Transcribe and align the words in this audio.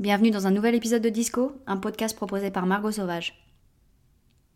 Bienvenue 0.00 0.32
dans 0.32 0.48
un 0.48 0.50
nouvel 0.50 0.74
épisode 0.74 1.02
de 1.02 1.08
Disco, 1.08 1.52
un 1.68 1.76
podcast 1.76 2.16
proposé 2.16 2.50
par 2.50 2.66
Margot 2.66 2.90
Sauvage. 2.90 3.46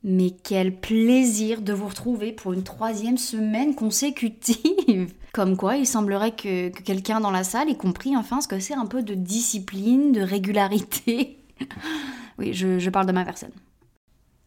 Mais 0.02 0.30
quel 0.30 0.80
plaisir 0.80 1.62
de 1.62 1.72
vous 1.72 1.86
retrouver 1.86 2.32
pour 2.32 2.54
une 2.54 2.64
troisième 2.64 3.18
semaine 3.18 3.76
consécutive 3.76 5.14
Comme 5.32 5.56
quoi, 5.56 5.76
il 5.76 5.86
semblerait 5.86 6.32
que, 6.32 6.70
que 6.70 6.82
quelqu'un 6.82 7.20
dans 7.20 7.30
la 7.30 7.44
salle 7.44 7.70
ait 7.70 7.76
compris 7.76 8.16
enfin 8.16 8.40
ce 8.40 8.48
que 8.48 8.58
c'est 8.58 8.74
un 8.74 8.86
peu 8.86 9.04
de 9.04 9.14
discipline, 9.14 10.10
de 10.10 10.22
régularité. 10.22 11.38
oui, 12.38 12.52
je, 12.52 12.80
je 12.80 12.90
parle 12.90 13.06
de 13.06 13.12
ma 13.12 13.24
personne. 13.24 13.52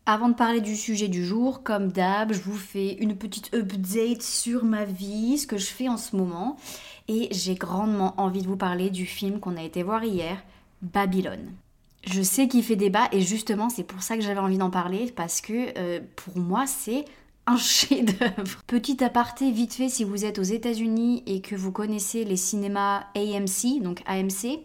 Avant 0.05 0.27
de 0.27 0.35
parler 0.35 0.59
du 0.59 0.75
sujet 0.75 1.07
du 1.07 1.25
jour, 1.25 1.63
comme 1.63 1.93
d'hab, 1.93 2.33
je 2.33 2.41
vous 2.41 2.57
fais 2.57 2.95
une 2.95 3.15
petite 3.15 3.55
update 3.55 4.23
sur 4.23 4.65
ma 4.65 4.83
vie, 4.83 5.37
ce 5.37 5.47
que 5.47 5.57
je 5.57 5.67
fais 5.67 5.87
en 5.87 5.95
ce 5.95 6.17
moment. 6.17 6.57
Et 7.07 7.29
j'ai 7.31 7.55
grandement 7.55 8.13
envie 8.17 8.41
de 8.41 8.47
vous 8.47 8.57
parler 8.57 8.89
du 8.89 9.05
film 9.05 9.39
qu'on 9.39 9.55
a 9.55 9.63
été 9.63 9.83
voir 9.83 10.03
hier, 10.03 10.43
Babylone. 10.81 11.51
Je 12.05 12.21
sais 12.21 12.47
qu'il 12.47 12.63
fait 12.63 12.75
débat 12.75 13.07
et 13.11 13.21
justement 13.21 13.69
c'est 13.69 13.83
pour 13.83 14.01
ça 14.01 14.15
que 14.15 14.23
j'avais 14.23 14.39
envie 14.39 14.57
d'en 14.57 14.71
parler 14.71 15.13
parce 15.15 15.39
que 15.39 15.77
euh, 15.77 15.99
pour 16.15 16.37
moi 16.37 16.65
c'est 16.65 17.05
un 17.45 17.57
chef-d'œuvre. 17.57 18.61
Petit 18.67 19.03
aparté 19.03 19.51
vite 19.51 19.73
fait 19.73 19.89
si 19.89 20.03
vous 20.03 20.25
êtes 20.25 20.39
aux 20.39 20.43
États-Unis 20.43 21.23
et 21.27 21.41
que 21.41 21.55
vous 21.55 21.71
connaissez 21.71 22.23
les 22.23 22.37
cinémas 22.37 23.03
AMC, 23.15 23.81
donc 23.81 24.01
AMC, 24.07 24.59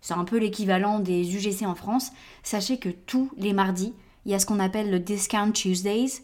c'est 0.00 0.14
un 0.14 0.24
peu 0.24 0.38
l'équivalent 0.38 0.98
des 0.98 1.34
UGC 1.34 1.64
en 1.66 1.74
France. 1.74 2.12
Sachez 2.42 2.78
que 2.78 2.90
tous 2.90 3.30
les 3.38 3.54
mardis, 3.54 3.94
il 4.26 4.32
y 4.32 4.34
a 4.34 4.38
ce 4.38 4.46
qu'on 4.46 4.60
appelle 4.60 4.90
le 4.90 4.98
Discount 4.98 5.52
Tuesdays 5.52 6.22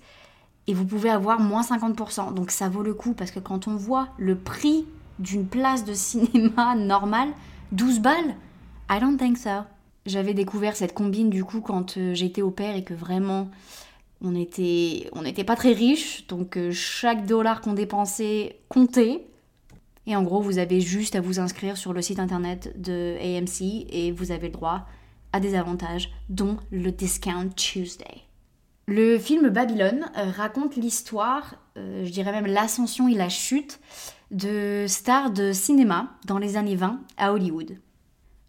et 0.66 0.74
vous 0.74 0.84
pouvez 0.84 1.10
avoir 1.10 1.40
moins 1.40 1.62
50%. 1.62 2.34
Donc 2.34 2.50
ça 2.50 2.68
vaut 2.68 2.82
le 2.82 2.92
coup 2.92 3.14
parce 3.14 3.30
que 3.30 3.40
quand 3.40 3.68
on 3.68 3.76
voit 3.76 4.08
le 4.18 4.36
prix 4.36 4.84
d'une 5.18 5.46
place 5.46 5.84
de 5.84 5.94
cinéma 5.94 6.74
normale, 6.76 7.30
12 7.72 8.00
balles, 8.00 8.36
I 8.90 8.98
don't 8.98 9.16
think 9.16 9.38
so. 9.38 9.62
J'avais 10.04 10.34
découvert 10.34 10.74
cette 10.74 10.94
combine 10.94 11.30
du 11.30 11.44
coup 11.44 11.60
quand 11.60 11.96
euh, 11.96 12.12
j'étais 12.12 12.42
au 12.42 12.50
père 12.50 12.74
et 12.74 12.82
que 12.82 12.94
vraiment 12.94 13.48
on 14.20 14.34
était 14.34 15.08
on 15.12 15.22
n'était 15.22 15.44
pas 15.44 15.54
très 15.54 15.72
riches 15.72 16.26
donc 16.26 16.56
euh, 16.56 16.72
chaque 16.72 17.24
dollar 17.24 17.60
qu'on 17.60 17.74
dépensait 17.74 18.58
comptait 18.68 19.26
et 20.06 20.16
en 20.16 20.22
gros 20.22 20.40
vous 20.40 20.58
avez 20.58 20.80
juste 20.80 21.14
à 21.14 21.20
vous 21.20 21.38
inscrire 21.38 21.76
sur 21.76 21.92
le 21.92 22.02
site 22.02 22.18
internet 22.18 22.72
de 22.80 23.16
AMC 23.20 23.86
et 23.90 24.10
vous 24.10 24.32
avez 24.32 24.48
le 24.48 24.54
droit 24.54 24.86
à 25.32 25.38
des 25.38 25.54
avantages 25.54 26.10
dont 26.28 26.56
le 26.72 26.90
Discount 26.90 27.50
Tuesday. 27.54 28.24
Le 28.88 29.18
film 29.18 29.50
Babylone 29.50 30.10
euh, 30.16 30.30
raconte 30.30 30.74
l'histoire, 30.74 31.54
je 31.76 32.10
dirais 32.10 32.32
même 32.32 32.46
l'ascension 32.46 33.06
et 33.06 33.14
la 33.14 33.28
chute 33.28 33.78
de 34.32 34.86
stars 34.88 35.30
de 35.30 35.52
cinéma 35.52 36.12
dans 36.26 36.38
les 36.38 36.56
années 36.56 36.74
20 36.74 37.00
à 37.16 37.32
Hollywood. 37.32 37.76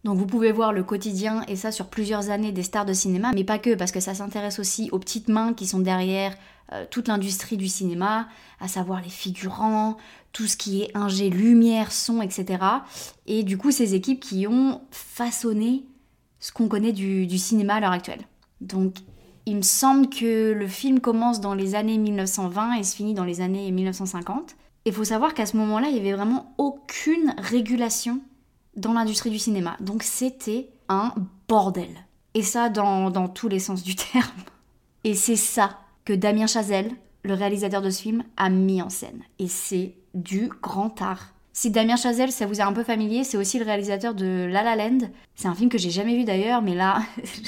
Donc 0.04 0.18
vous 0.18 0.26
pouvez 0.26 0.52
voir 0.52 0.74
le 0.74 0.84
quotidien 0.84 1.44
et 1.48 1.56
ça 1.56 1.72
sur 1.72 1.88
plusieurs 1.88 2.30
années 2.30 2.52
des 2.52 2.64
stars 2.64 2.86
de 2.86 2.94
cinéma, 2.94 3.32
mais 3.36 3.44
pas 3.44 3.60
que, 3.60 3.76
parce 3.76 3.92
que 3.92 4.00
ça 4.00 4.16
s'intéresse 4.16 4.58
aussi 4.58 4.90
aux 4.92 5.00
petites 5.00 5.28
mains 5.28 5.54
qui 5.54 5.68
sont 5.68 5.80
derrière 5.80 6.36
euh, 6.74 6.86
toute 6.90 7.08
l'industrie 7.08 7.58
du 7.58 7.68
cinéma, 7.68 8.28
à 8.60 8.68
savoir 8.68 9.02
les 9.02 9.10
figurants, 9.10 9.98
tout 10.32 10.48
ce 10.48 10.58
qui 10.58 10.82
est 10.82 10.98
ingé, 10.98 11.30
lumière, 11.30 11.92
son, 11.92 12.22
etc. 12.22 12.64
Et 13.28 13.44
du 13.44 13.58
coup 13.58 13.72
ces 13.72 13.94
équipes 13.94 14.20
qui 14.20 14.48
ont 14.48 14.82
façonné 14.90 15.86
ce 16.40 16.52
qu'on 16.52 16.68
connaît 16.68 16.94
du, 16.94 17.28
du 17.28 17.38
cinéma 17.38 17.76
à 17.76 17.80
l'heure 17.80 17.92
actuelle. 17.92 18.22
Donc 18.60 18.96
il 19.46 19.58
me 19.58 19.62
semble 19.62 20.10
que 20.10 20.52
le 20.54 20.68
film 20.68 21.00
commence 21.00 21.42
dans 21.42 21.54
les 21.54 21.76
années 21.76 21.98
1920 22.00 22.74
et 22.74 22.84
se 22.84 22.96
finit 22.96 23.14
dans 23.14 23.24
les 23.24 23.42
années 23.42 23.72
1950. 23.72 24.56
Il 24.86 24.94
faut 24.94 25.04
savoir 25.04 25.36
qu'à 25.36 25.46
ce 25.46 25.58
moment-là, 25.58 25.90
il 25.90 25.94
n'y 25.94 26.00
avait 26.00 26.14
vraiment 26.14 26.56
aucune 26.58 27.36
régulation 27.38 28.20
dans 28.75 28.94
l'industrie 28.94 29.30
du 29.30 29.39
cinéma. 29.39 29.75
Donc 29.80 30.03
c'était 30.03 30.69
un 30.89 31.14
bordel. 31.47 31.89
Et 32.33 32.44
ça 32.44 32.69
dans, 32.69 33.27
tous 33.27 33.47
les 33.47 33.59
sens 33.59 33.83
du 33.83 33.95
terme. 34.14 34.30
Et 35.03 35.14
c'est 35.14 35.36
ça 35.36 35.80
que 36.05 36.14
Damien 36.14 36.47
Chazelle, 36.47 36.92
le 37.23 37.33
réalisateur 37.33 37.81
de 37.81 37.89
ce 37.89 38.02
film, 38.02 38.23
a 38.38 38.49
mis 38.49 38.81
en 38.81 38.89
scène. 38.89 39.21
Et 39.39 39.48
c'est 39.48 39.93
du 40.14 40.49
grand 40.61 41.02
art. 41.02 41.33
Si 41.54 41.70
Damien 41.70 41.98
Chazelle, 41.98 42.31
ça 42.31 42.45
vous 42.45 42.60
est 42.60 42.64
un 42.64 42.73
peu 42.73 42.83
familier, 42.83 43.23
c'est 43.23 43.37
aussi 43.37 43.60
le 43.60 43.65
réalisateur 43.65 44.15
de 44.15 44.48
La 44.49 44.64
La 44.64 44.76
Land. 44.76 45.10
C'est 45.36 45.48
un 45.48 45.55
film 45.55 45.70
que 45.70 45.77
j'ai 45.77 45.89
jamais 45.89 46.15
vu 46.15 46.23
d'ailleurs, 46.23 46.61
mais 46.61 46.76
là, 46.76 47.02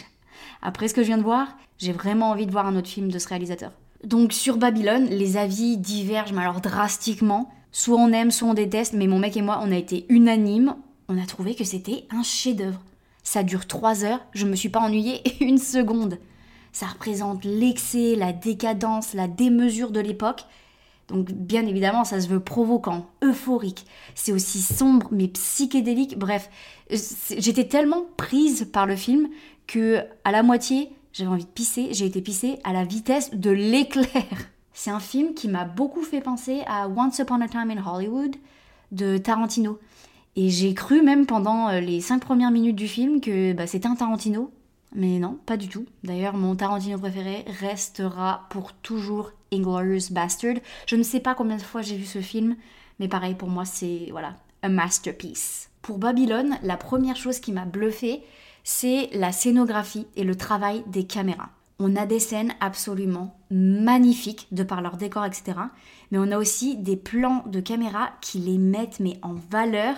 après 0.62 0.88
ce 0.88 0.94
que 0.94 1.02
je 1.02 1.08
viens 1.08 1.18
de 1.18 1.24
voir, 1.24 1.56
j'ai 1.78 1.94
vraiment 1.94 2.32
envie 2.32 2.46
de 2.46 2.52
voir 2.52 2.68
un 2.68 2.76
autre 2.76 2.90
film 2.90 3.10
de 3.10 3.20
ce 3.20 3.30
réalisateur. 3.30 3.72
Donc 4.04 4.34
sur 4.34 4.58
Babylone, 4.58 5.06
les 5.06 5.38
avis 5.38 5.78
divergent, 5.78 6.34
mais 6.34 6.42
alors 6.42 6.60
drastiquement. 6.60 7.50
Soit 7.72 7.98
on 7.98 8.12
aime, 8.12 8.30
soit 8.30 8.50
on 8.50 8.54
déteste, 8.54 8.94
mais 8.94 9.08
mon 9.08 9.20
mec 9.20 9.38
et 9.38 9.42
moi, 9.42 9.60
on 9.64 9.72
a 9.72 9.76
été 9.76 10.06
unanimes 10.10 10.76
on 11.10 11.22
a 11.22 11.26
trouvé 11.26 11.56
que 11.56 11.64
c'était 11.64 12.06
un 12.10 12.24
chef-d'œuvre. 12.24 12.82
Ça 13.24 13.44
dure 13.44 13.68
trois 13.68 14.04
heures, 14.04 14.22
je 14.34 14.46
me 14.46 14.56
suis 14.56 14.70
pas 14.70 14.82
ennuyée 14.82 15.22
une 15.44 15.58
seconde. 15.58 16.20
Ça 16.72 16.88
représente 16.88 17.46
l'excès, 17.46 18.16
la 18.16 18.34
décadence, 18.34 19.14
la 19.14 19.28
démesure 19.28 19.92
de 19.92 20.00
l'époque. 20.00 20.46
Donc 21.08 21.32
bien 21.32 21.66
évidemment, 21.66 22.04
ça 22.04 22.20
se 22.20 22.28
veut 22.28 22.40
provoquant, 22.40 23.08
euphorique. 23.24 23.86
C'est 24.16 24.32
aussi 24.32 24.62
sombre 24.62 25.08
mais 25.12 25.28
psychédélique. 25.28 26.18
Bref, 26.18 26.50
j'étais 26.90 27.68
tellement 27.68 28.06
prise 28.18 28.70
par 28.72 28.86
le 28.86 28.96
film 28.96 29.30
que 29.68 30.04
à 30.24 30.32
la 30.32 30.44
moitié, 30.44 30.90
j'avais 31.12 31.30
envie 31.30 31.46
de 31.46 31.50
pisser. 31.50 31.90
J'ai 31.92 32.06
été 32.06 32.22
pissée 32.22 32.60
à 32.64 32.74
la 32.74 32.84
vitesse 32.84 33.34
de 33.34 33.52
l'éclair. 33.52 34.08
C'est 34.74 34.90
un 34.90 35.00
film 35.00 35.36
qui 35.36 35.48
m'a 35.48 35.66
beaucoup 35.66 36.02
fait 36.02 36.22
penser 36.22 36.64
à 36.66 36.88
Once 36.88 37.20
Upon 37.20 37.42
a 37.42 37.48
Time 37.48 37.70
in 37.70 37.84
Hollywood 37.86 38.36
de 38.92 39.18
Tarantino. 39.18 39.78
Et 40.36 40.50
j'ai 40.50 40.74
cru 40.74 41.02
même 41.02 41.26
pendant 41.26 41.70
euh, 41.70 41.80
les 41.80 42.02
cinq 42.02 42.20
premières 42.20 42.52
minutes 42.52 42.76
du 42.76 42.88
film 42.88 43.22
que 43.22 43.54
bah, 43.54 43.68
c'était 43.68 43.88
un 43.88 43.96
Tarantino. 43.96 44.52
Mais 44.96 45.20
non, 45.20 45.40
pas 45.46 45.58
du 45.58 45.68
tout. 45.68 45.86
D'ailleurs, 46.04 46.36
mon 46.36 46.56
Tarantino 46.56 46.98
préféré 47.00 47.46
restera 47.60 48.48
pour 48.50 48.74
toujours 48.74 49.32
Inglorious 49.52 50.12
Bastard. 50.12 50.56
Je 50.88 50.96
ne 50.96 51.04
sais 51.04 51.20
pas 51.20 51.36
combien 51.36 51.58
de 51.58 51.62
fois 51.62 51.82
j'ai 51.82 51.98
vu 51.98 52.06
ce 52.06 52.22
film, 52.22 52.56
mais 53.00 53.08
pareil, 53.08 53.36
pour 53.36 53.50
moi, 53.50 53.66
c'est 53.66 54.08
voilà, 54.12 54.36
un 54.62 54.70
masterpiece. 54.70 55.70
Pour 55.82 55.98
Babylone, 55.98 56.58
la 56.64 56.78
première 56.78 57.16
chose 57.16 57.40
qui 57.40 57.52
m'a 57.52 57.66
bluffé, 57.66 58.24
c'est 58.64 59.10
la 59.14 59.32
scénographie 59.32 60.08
et 60.16 60.24
le 60.24 60.36
travail 60.36 60.84
des 60.88 61.06
caméras. 61.06 61.50
On 61.80 61.96
a 61.96 62.06
des 62.06 62.20
scènes 62.20 62.54
absolument 62.62 63.36
magnifiques 63.50 64.48
de 64.52 64.64
par 64.64 64.82
leur 64.82 64.96
décor, 64.96 65.26
etc. 65.26 65.58
Mais 66.12 66.18
on 66.20 66.32
a 66.32 66.38
aussi 66.38 66.78
des 66.78 66.96
plans 66.96 67.44
de 67.48 67.60
caméra 67.60 68.12
qui 68.22 68.38
les 68.38 68.58
mettent 68.58 69.00
mais 69.00 69.20
en 69.22 69.34
valeur 69.34 69.96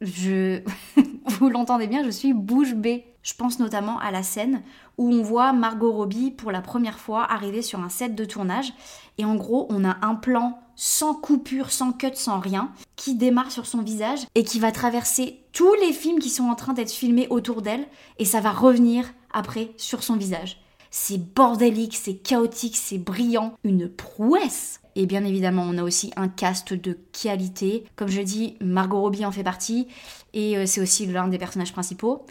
je, 0.00 0.60
vous 1.26 1.48
l'entendez 1.48 1.86
bien, 1.86 2.04
je 2.04 2.10
suis 2.10 2.32
bouche 2.32 2.74
bée. 2.74 3.04
Je 3.22 3.34
pense 3.34 3.58
notamment 3.58 3.98
à 3.98 4.10
la 4.10 4.22
scène 4.22 4.62
où 4.96 5.12
on 5.12 5.22
voit 5.22 5.52
Margot 5.52 5.92
Robbie 5.92 6.30
pour 6.30 6.50
la 6.50 6.62
première 6.62 6.98
fois 6.98 7.30
arriver 7.30 7.60
sur 7.60 7.80
un 7.80 7.90
set 7.90 8.14
de 8.14 8.24
tournage 8.24 8.72
et 9.18 9.24
en 9.24 9.34
gros 9.34 9.66
on 9.68 9.84
a 9.84 9.98
un 10.00 10.14
plan 10.14 10.60
sans 10.76 11.12
coupure, 11.12 11.70
sans 11.70 11.92
cut, 11.92 12.14
sans 12.14 12.38
rien, 12.38 12.72
qui 12.96 13.16
démarre 13.16 13.50
sur 13.50 13.66
son 13.66 13.82
visage 13.82 14.20
et 14.34 14.44
qui 14.44 14.60
va 14.60 14.72
traverser 14.72 15.40
tous 15.52 15.74
les 15.74 15.92
films 15.92 16.20
qui 16.20 16.30
sont 16.30 16.44
en 16.44 16.54
train 16.54 16.72
d'être 16.72 16.92
filmés 16.92 17.26
autour 17.28 17.60
d'elle 17.60 17.86
et 18.18 18.24
ça 18.24 18.40
va 18.40 18.52
revenir 18.52 19.04
après 19.32 19.72
sur 19.76 20.02
son 20.02 20.16
visage. 20.16 20.60
C'est 20.90 21.18
bordélique, 21.34 21.96
c'est 21.96 22.14
chaotique, 22.14 22.76
c'est 22.76 22.98
brillant, 22.98 23.54
une 23.64 23.88
prouesse. 23.88 24.80
Et 24.96 25.06
bien 25.06 25.24
évidemment, 25.24 25.62
on 25.64 25.78
a 25.78 25.82
aussi 25.82 26.12
un 26.16 26.28
cast 26.28 26.72
de 26.72 26.98
qualité. 27.12 27.84
Comme 27.94 28.08
je 28.08 28.20
dis, 28.20 28.56
Margot 28.60 29.00
Robbie 29.00 29.24
en 29.24 29.32
fait 29.32 29.44
partie 29.44 29.86
et 30.32 30.56
euh, 30.56 30.66
c'est 30.66 30.80
aussi 30.80 31.06
l'un 31.06 31.28
des 31.28 31.38
personnages 31.38 31.72
principaux. 31.72 32.26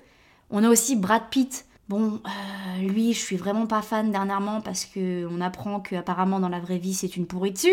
On 0.49 0.63
a 0.63 0.69
aussi 0.69 0.95
Brad 0.95 1.29
Pitt. 1.29 1.65
Bon, 1.87 2.19
euh, 2.25 2.81
lui, 2.81 3.13
je 3.13 3.19
suis 3.19 3.37
vraiment 3.37 3.67
pas 3.67 3.81
fan 3.81 4.11
dernièrement 4.11 4.59
parce 4.61 4.85
que 4.85 5.25
on 5.27 5.39
apprend 5.39 5.79
qu'apparemment 5.79 6.39
dans 6.39 6.49
la 6.49 6.59
vraie 6.59 6.77
vie 6.77 6.93
c'est 6.93 7.15
une 7.15 7.27
pourriture. 7.27 7.71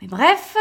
Mais 0.00 0.08
bref, 0.08 0.56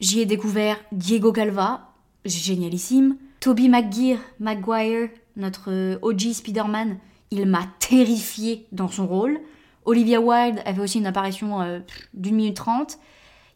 j'y 0.00 0.20
ai 0.20 0.26
découvert 0.26 0.76
Diego 0.92 1.32
Calva, 1.32 1.92
génialissime. 2.24 3.16
Toby 3.40 3.70
McGuire, 3.70 4.18
Maguire, 4.38 5.08
notre 5.36 5.70
euh, 5.70 5.98
OG 6.02 6.32
Spider-Man, 6.34 6.98
il 7.30 7.46
m'a 7.46 7.66
terrifié 7.78 8.66
dans 8.72 8.88
son 8.88 9.06
rôle. 9.06 9.40
Olivia 9.84 10.20
Wilde 10.20 10.62
avait 10.64 10.82
aussi 10.82 10.98
une 10.98 11.06
apparition 11.06 11.60
euh, 11.62 11.80
d'une 12.14 12.36
minute 12.36 12.56
trente. 12.56 12.98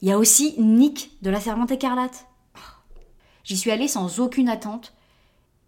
Il 0.01 0.09
y 0.09 0.13
a 0.13 0.19
aussi 0.19 0.55
Nick 0.59 1.11
de 1.23 1.31
la 1.31 1.41
Servante 1.41 1.71
écarlate. 1.71 2.27
J'y 3.43 3.57
suis 3.57 3.71
allée 3.71 3.89
sans 3.89 4.21
aucune 4.21 4.49
attente 4.49 4.95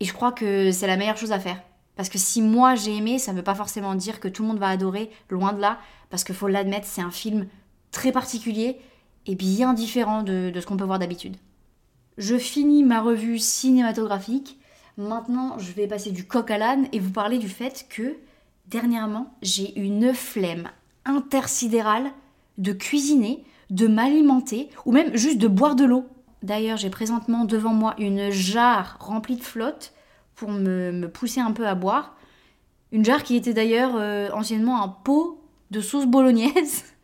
et 0.01 0.05
je 0.05 0.13
crois 0.13 0.33
que 0.33 0.71
c'est 0.73 0.87
la 0.87 0.97
meilleure 0.97 1.17
chose 1.17 1.33
à 1.33 1.41
faire. 1.41 1.61
Parce 1.95 2.09
que 2.09 2.19
si 2.19 2.43
moi 2.43 2.75
j'ai 2.75 2.95
aimé, 2.97 3.19
ça 3.19 3.33
ne 3.33 3.39
veut 3.39 3.45
pas 3.45 3.55
forcément 3.55 3.95
dire 3.95 4.21
que 4.21 4.29
tout 4.29 4.43
le 4.43 4.49
monde 4.49 4.59
va 4.59 4.69
adorer, 4.69 5.11
loin 5.31 5.53
de 5.53 5.61
là, 5.61 5.79
parce 6.11 6.25
qu'il 6.25 6.35
faut 6.35 6.49
l'admettre, 6.49 6.87
c'est 6.87 7.01
un 7.01 7.11
film 7.11 7.47
très 7.91 8.13
particulier 8.13 8.79
et 9.27 9.35
bien 9.35 9.73
différent 9.73 10.23
de, 10.23 10.51
de 10.51 10.61
ce 10.61 10.67
qu'on 10.67 10.77
peut 10.77 10.85
voir 10.85 10.99
d'habitude. 10.99 11.37
Je 12.19 12.37
finis 12.37 12.83
ma 12.83 13.01
revue 13.01 13.39
cinématographique 13.39 14.59
Maintenant, 14.97 15.59
je 15.59 15.73
vais 15.73 15.87
passer 15.87 16.11
du 16.11 16.27
coq 16.27 16.51
à 16.51 16.57
l'âne 16.57 16.89
et 16.93 17.01
vous 17.01 17.11
parler 17.11 17.39
du 17.39 17.49
fait 17.49 17.87
que 17.91 18.17
dernièrement, 18.69 19.35
j'ai 19.43 19.79
une 19.79 20.15
flemme 20.15 20.71
intersidérale 21.05 22.11
de 22.57 22.73
cuisiner, 22.73 23.45
de 23.69 23.89
m'alimenter 23.89 24.71
ou 24.87 24.93
même 24.93 25.15
juste 25.15 25.39
de 25.39 25.49
boire 25.49 25.77
de 25.77 25.85
l'eau. 25.85 26.07
D'ailleurs, 26.43 26.79
j'ai 26.79 26.89
présentement 26.89 27.45
devant 27.45 27.75
moi 27.75 27.95
une 27.99 28.31
jarre 28.31 28.97
remplie 29.01 29.37
de 29.37 29.43
flotte 29.43 29.93
pour 30.35 30.51
me, 30.51 31.07
pousser 31.09 31.41
un 31.41 31.53
peu 31.53 31.67
à 31.67 31.75
boire. 31.75 32.17
Une 32.91 33.05
jarre 33.05 33.23
qui 33.23 33.37
était 33.37 33.55
d'ailleurs 33.55 33.97
euh, 33.97 34.31
anciennement 34.33 34.83
un 34.83 34.89
pot 34.89 35.43
de 35.71 35.81
sauce 35.81 36.07
bolognaise. 36.07 36.85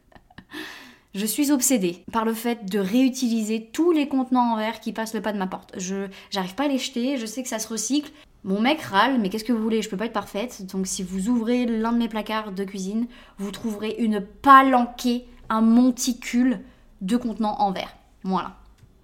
Je 1.14 1.26
suis 1.26 1.52
obsédée 1.52 2.04
par 2.10 2.24
le 2.24 2.32
fait 2.32 2.64
de 2.64 2.78
réutiliser 2.78 3.68
tous 3.70 3.92
les 3.92 4.08
contenants 4.08 4.54
en 4.54 4.56
verre 4.56 4.80
qui 4.80 4.92
passent 4.92 5.12
le 5.12 5.20
pas 5.20 5.34
de 5.34 5.38
ma 5.38 5.46
porte. 5.46 5.74
Je 5.76 6.06
j'arrive 6.30 6.54
pas 6.54 6.64
à 6.64 6.68
les 6.68 6.78
jeter, 6.78 7.18
je 7.18 7.26
sais 7.26 7.42
que 7.42 7.50
ça 7.50 7.58
se 7.58 7.68
recycle. 7.68 8.10
Mon 8.44 8.60
mec 8.60 8.80
râle, 8.80 9.20
mais 9.20 9.28
qu'est-ce 9.28 9.44
que 9.44 9.52
vous 9.52 9.62
voulez, 9.62 9.82
je 9.82 9.90
peux 9.90 9.96
pas 9.98 10.06
être 10.06 10.14
parfaite. 10.14 10.66
Donc 10.72 10.86
si 10.86 11.02
vous 11.02 11.28
ouvrez 11.28 11.66
l'un 11.66 11.92
de 11.92 11.98
mes 11.98 12.08
placards 12.08 12.52
de 12.52 12.64
cuisine, 12.64 13.06
vous 13.38 13.50
trouverez 13.50 13.94
une 13.98 14.20
palanquée, 14.20 15.26
un 15.50 15.60
monticule 15.60 16.60
de 17.02 17.18
contenants 17.18 17.60
en 17.60 17.72
verre. 17.72 17.94
Voilà. 18.24 18.56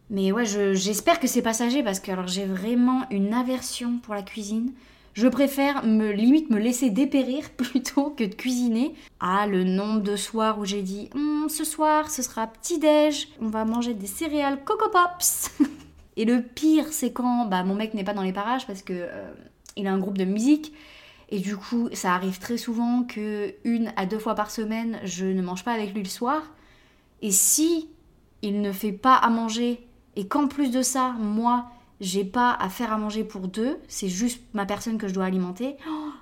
Mais 0.08 0.32
ouais, 0.32 0.46
j'espère 0.46 1.20
que 1.20 1.26
c'est 1.26 1.42
passager 1.42 1.82
parce 1.82 2.00
que 2.00 2.10
alors 2.10 2.26
j'ai 2.26 2.46
vraiment 2.46 3.04
une 3.10 3.34
aversion 3.34 3.98
pour 3.98 4.14
la 4.14 4.22
cuisine. 4.22 4.72
Je 5.18 5.26
préfère 5.26 5.84
me 5.84 6.12
limite 6.12 6.48
me 6.48 6.60
laisser 6.60 6.90
dépérir 6.90 7.50
plutôt 7.56 8.10
que 8.10 8.22
de 8.22 8.32
cuisiner. 8.36 8.94
Ah, 9.18 9.48
le 9.48 9.64
nombre 9.64 10.00
de 10.00 10.14
soirs 10.14 10.60
où 10.60 10.64
j'ai 10.64 10.82
dit 10.82 11.10
hum, 11.12 11.48
ce 11.48 11.64
soir 11.64 12.08
ce 12.08 12.22
sera 12.22 12.46
petit 12.46 12.78
déj, 12.78 13.26
on 13.40 13.48
va 13.48 13.64
manger 13.64 13.94
des 13.94 14.06
céréales 14.06 14.62
Coco 14.64 14.88
Pops. 14.90 15.50
Et 16.16 16.24
le 16.24 16.40
pire, 16.40 16.86
c'est 16.92 17.12
quand 17.12 17.46
bah, 17.46 17.64
mon 17.64 17.74
mec 17.74 17.94
n'est 17.94 18.04
pas 18.04 18.14
dans 18.14 18.22
les 18.22 18.32
parages 18.32 18.64
parce 18.64 18.82
que 18.82 18.92
euh, 18.92 19.32
a 19.84 19.90
un 19.90 19.98
groupe 19.98 20.18
de 20.18 20.24
musique. 20.24 20.72
Et 21.30 21.40
du 21.40 21.56
coup, 21.56 21.88
ça 21.94 22.14
arrive 22.14 22.38
très 22.38 22.56
souvent 22.56 23.02
que 23.02 23.56
une 23.64 23.92
à 23.96 24.06
deux 24.06 24.20
fois 24.20 24.36
par 24.36 24.52
semaine, 24.52 25.00
je 25.02 25.26
ne 25.26 25.42
mange 25.42 25.64
pas 25.64 25.72
avec 25.72 25.94
lui 25.94 26.04
le 26.04 26.08
soir. 26.08 26.42
Et 27.22 27.32
si 27.32 27.88
il 28.42 28.60
ne 28.60 28.70
fait 28.70 28.92
pas 28.92 29.16
à 29.16 29.30
manger 29.30 29.84
et 30.14 30.28
qu'en 30.28 30.46
plus 30.46 30.70
de 30.70 30.82
ça, 30.82 31.16
moi, 31.18 31.72
j'ai 32.00 32.24
pas 32.24 32.52
à 32.52 32.68
faire 32.68 32.92
à 32.92 32.98
manger 32.98 33.24
pour 33.24 33.48
deux, 33.48 33.78
c'est 33.88 34.08
juste 34.08 34.40
ma 34.52 34.66
personne 34.66 34.98
que 34.98 35.08
je 35.08 35.14
dois 35.14 35.24
alimenter. 35.24 35.76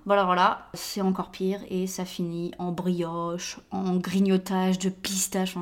voilà, 0.07 0.25
voilà, 0.25 0.69
c'est 0.75 1.01
encore 1.01 1.31
pire 1.31 1.61
et 1.69 1.87
ça 1.87 2.05
finit 2.05 2.53
en 2.59 2.73
brioche, 2.73 3.59
en 3.71 3.97
grignotage 3.97 4.79
de 4.79 4.89
pistache. 4.89 5.57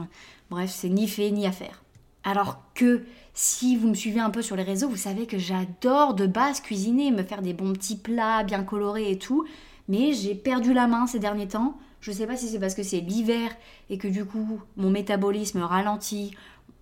bref, 0.51 0.71
c'est 0.71 0.89
ni 0.89 1.09
fait 1.09 1.31
ni 1.31 1.47
à 1.47 1.53
faire. 1.53 1.83
Alors 2.23 2.63
que 2.75 3.05
si 3.35 3.77
vous 3.77 3.89
me 3.89 3.95
suivez 3.95 4.21
un 4.21 4.31
peu 4.31 4.41
sur 4.41 4.57
les 4.57 4.63
réseaux, 4.63 4.89
vous 4.89 4.97
savez 4.97 5.27
que 5.27 5.39
j'adore 5.39 6.15
de 6.15 6.27
base 6.27 6.61
cuisiner, 6.61 7.11
me 7.11 7.23
faire 7.23 7.43
des 7.43 7.53
bons 7.53 7.73
petits 7.73 7.99
plats 7.99 8.45
bien 8.45 8.63
colorés 8.63 9.11
et 9.11 9.19
tout. 9.19 9.45
Mais 9.89 10.13
j'ai 10.13 10.35
perdu 10.35 10.73
la 10.73 10.87
main 10.87 11.07
ces 11.07 11.19
derniers 11.19 11.49
temps. 11.49 11.77
Je 12.01 12.13
sais 12.13 12.27
pas 12.27 12.37
si 12.37 12.49
c'est 12.49 12.59
parce 12.59 12.75
que 12.75 12.83
c'est 12.83 13.01
l'hiver 13.01 13.51
et 13.91 13.99
que 13.99 14.09
du 14.09 14.25
coup 14.25 14.61
mon 14.77 14.91
métabolisme 14.91 15.61
ralentit 15.61 16.37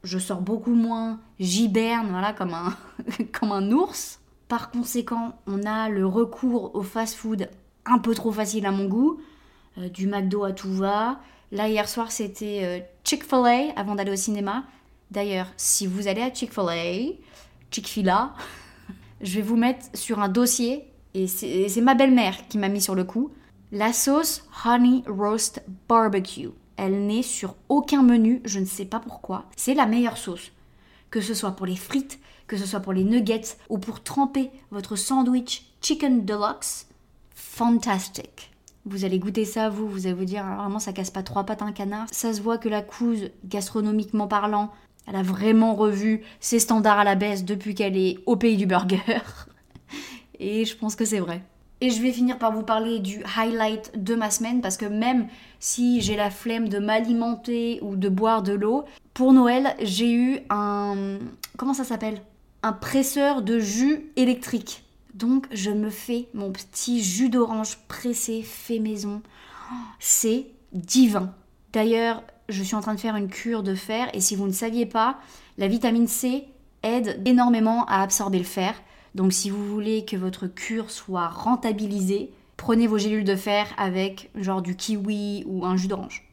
je 0.04 0.18
sors 0.18 0.40
beaucoup 0.40 0.74
moins, 0.74 1.20
j'hiberne, 1.38 2.08
voilà, 2.10 2.32
comme 2.32 2.54
un, 2.54 2.76
comme 3.32 3.52
un 3.52 3.70
ours. 3.70 4.20
Par 4.48 4.70
conséquent, 4.70 5.38
on 5.46 5.64
a 5.64 5.88
le 5.88 6.06
recours 6.06 6.74
au 6.74 6.82
fast-food 6.82 7.48
un 7.86 7.98
peu 7.98 8.14
trop 8.14 8.32
facile 8.32 8.66
à 8.66 8.70
mon 8.70 8.86
goût. 8.86 9.20
Euh, 9.78 9.88
du 9.88 10.06
McDo 10.06 10.44
à 10.44 10.52
tout 10.52 10.72
va. 10.72 11.20
Là, 11.50 11.68
hier 11.68 11.88
soir, 11.88 12.10
c'était 12.10 12.60
euh, 12.62 12.80
Chick-fil-A 13.04 13.72
avant 13.76 13.94
d'aller 13.94 14.12
au 14.12 14.16
cinéma. 14.16 14.64
D'ailleurs, 15.10 15.46
si 15.56 15.86
vous 15.86 16.08
allez 16.08 16.22
à 16.22 16.32
Chick-fil-A, 16.32 17.14
Chick-fil-A, 17.70 18.34
je 19.20 19.34
vais 19.34 19.42
vous 19.42 19.56
mettre 19.56 19.86
sur 19.94 20.20
un 20.20 20.28
dossier, 20.28 20.84
et 21.14 21.26
c'est 21.26 21.80
ma 21.82 21.94
belle-mère 21.94 22.48
qui 22.48 22.58
m'a 22.58 22.68
mis 22.68 22.80
sur 22.80 22.94
le 22.94 23.04
coup, 23.04 23.32
la 23.70 23.92
sauce 23.92 24.44
Honey 24.64 25.02
Roast 25.06 25.62
Barbecue. 25.88 26.50
Elle 26.76 27.06
n'est 27.06 27.22
sur 27.22 27.56
aucun 27.68 28.02
menu, 28.02 28.40
je 28.44 28.58
ne 28.58 28.64
sais 28.64 28.84
pas 28.84 29.00
pourquoi. 29.00 29.46
C'est 29.56 29.74
la 29.74 29.86
meilleure 29.86 30.18
sauce. 30.18 30.52
Que 31.10 31.20
ce 31.20 31.34
soit 31.34 31.52
pour 31.52 31.66
les 31.66 31.76
frites, 31.76 32.18
que 32.46 32.56
ce 32.56 32.66
soit 32.66 32.80
pour 32.80 32.92
les 32.92 33.04
nuggets 33.04 33.56
ou 33.68 33.78
pour 33.78 34.02
tremper 34.02 34.50
votre 34.70 34.96
sandwich 34.96 35.66
chicken 35.80 36.24
deluxe, 36.24 36.86
fantastic. 37.34 38.50
Vous 38.84 39.04
allez 39.04 39.18
goûter 39.18 39.44
ça, 39.44 39.68
vous, 39.68 39.88
vous 39.88 40.06
allez 40.06 40.14
vous 40.14 40.24
dire, 40.24 40.44
ah, 40.44 40.56
vraiment, 40.56 40.78
ça 40.78 40.92
casse 40.92 41.10
pas 41.10 41.22
trois 41.22 41.44
pattes 41.44 41.62
un 41.62 41.72
canard. 41.72 42.06
Ça 42.10 42.32
se 42.32 42.40
voit 42.40 42.58
que 42.58 42.68
la 42.68 42.82
couse, 42.82 43.30
gastronomiquement 43.44 44.26
parlant, 44.26 44.70
elle 45.06 45.16
a 45.16 45.22
vraiment 45.22 45.74
revu 45.74 46.22
ses 46.40 46.58
standards 46.58 46.98
à 46.98 47.04
la 47.04 47.14
baisse 47.14 47.44
depuis 47.44 47.74
qu'elle 47.74 47.96
est 47.96 48.18
au 48.26 48.36
pays 48.36 48.56
du 48.56 48.66
burger. 48.66 49.00
Et 50.38 50.64
je 50.64 50.76
pense 50.76 50.96
que 50.96 51.04
c'est 51.04 51.20
vrai. 51.20 51.42
Et 51.84 51.90
je 51.90 52.00
vais 52.00 52.12
finir 52.12 52.38
par 52.38 52.52
vous 52.52 52.62
parler 52.62 53.00
du 53.00 53.24
highlight 53.36 53.90
de 54.00 54.14
ma 54.14 54.30
semaine 54.30 54.60
parce 54.60 54.76
que 54.76 54.86
même 54.86 55.26
si 55.58 56.00
j'ai 56.00 56.14
la 56.14 56.30
flemme 56.30 56.68
de 56.68 56.78
m'alimenter 56.78 57.80
ou 57.82 57.96
de 57.96 58.08
boire 58.08 58.44
de 58.44 58.52
l'eau, 58.52 58.84
pour 59.14 59.32
Noël, 59.32 59.74
j'ai 59.82 60.12
eu 60.12 60.38
un... 60.48 61.18
Comment 61.56 61.74
ça 61.74 61.82
s'appelle? 61.82 62.22
Un 62.62 62.72
presseur 62.72 63.42
de 63.42 63.58
jus 63.58 64.12
électrique. 64.14 64.84
Donc 65.14 65.48
je 65.50 65.72
me 65.72 65.90
fais 65.90 66.28
mon 66.34 66.52
petit 66.52 67.02
jus 67.02 67.30
d'orange 67.30 67.76
pressé 67.88 68.42
fait 68.42 68.78
maison. 68.78 69.20
C'est 69.98 70.46
divin. 70.72 71.34
D'ailleurs, 71.72 72.22
je 72.48 72.62
suis 72.62 72.76
en 72.76 72.80
train 72.80 72.94
de 72.94 73.00
faire 73.00 73.16
une 73.16 73.28
cure 73.28 73.64
de 73.64 73.74
fer 73.74 74.08
et 74.14 74.20
si 74.20 74.36
vous 74.36 74.46
ne 74.46 74.52
saviez 74.52 74.86
pas, 74.86 75.18
la 75.58 75.66
vitamine 75.66 76.06
C 76.06 76.44
aide 76.84 77.20
énormément 77.24 77.84
à 77.86 78.02
absorber 78.02 78.38
le 78.38 78.44
fer. 78.44 78.72
Donc 79.14 79.32
si 79.32 79.50
vous 79.50 79.66
voulez 79.66 80.04
que 80.04 80.16
votre 80.16 80.46
cure 80.46 80.90
soit 80.90 81.28
rentabilisée, 81.28 82.30
prenez 82.56 82.86
vos 82.86 82.98
gélules 82.98 83.24
de 83.24 83.36
fer 83.36 83.66
avec 83.76 84.30
genre 84.34 84.62
du 84.62 84.76
kiwi 84.76 85.44
ou 85.46 85.64
un 85.64 85.76
jus 85.76 85.88
d'orange. 85.88 86.28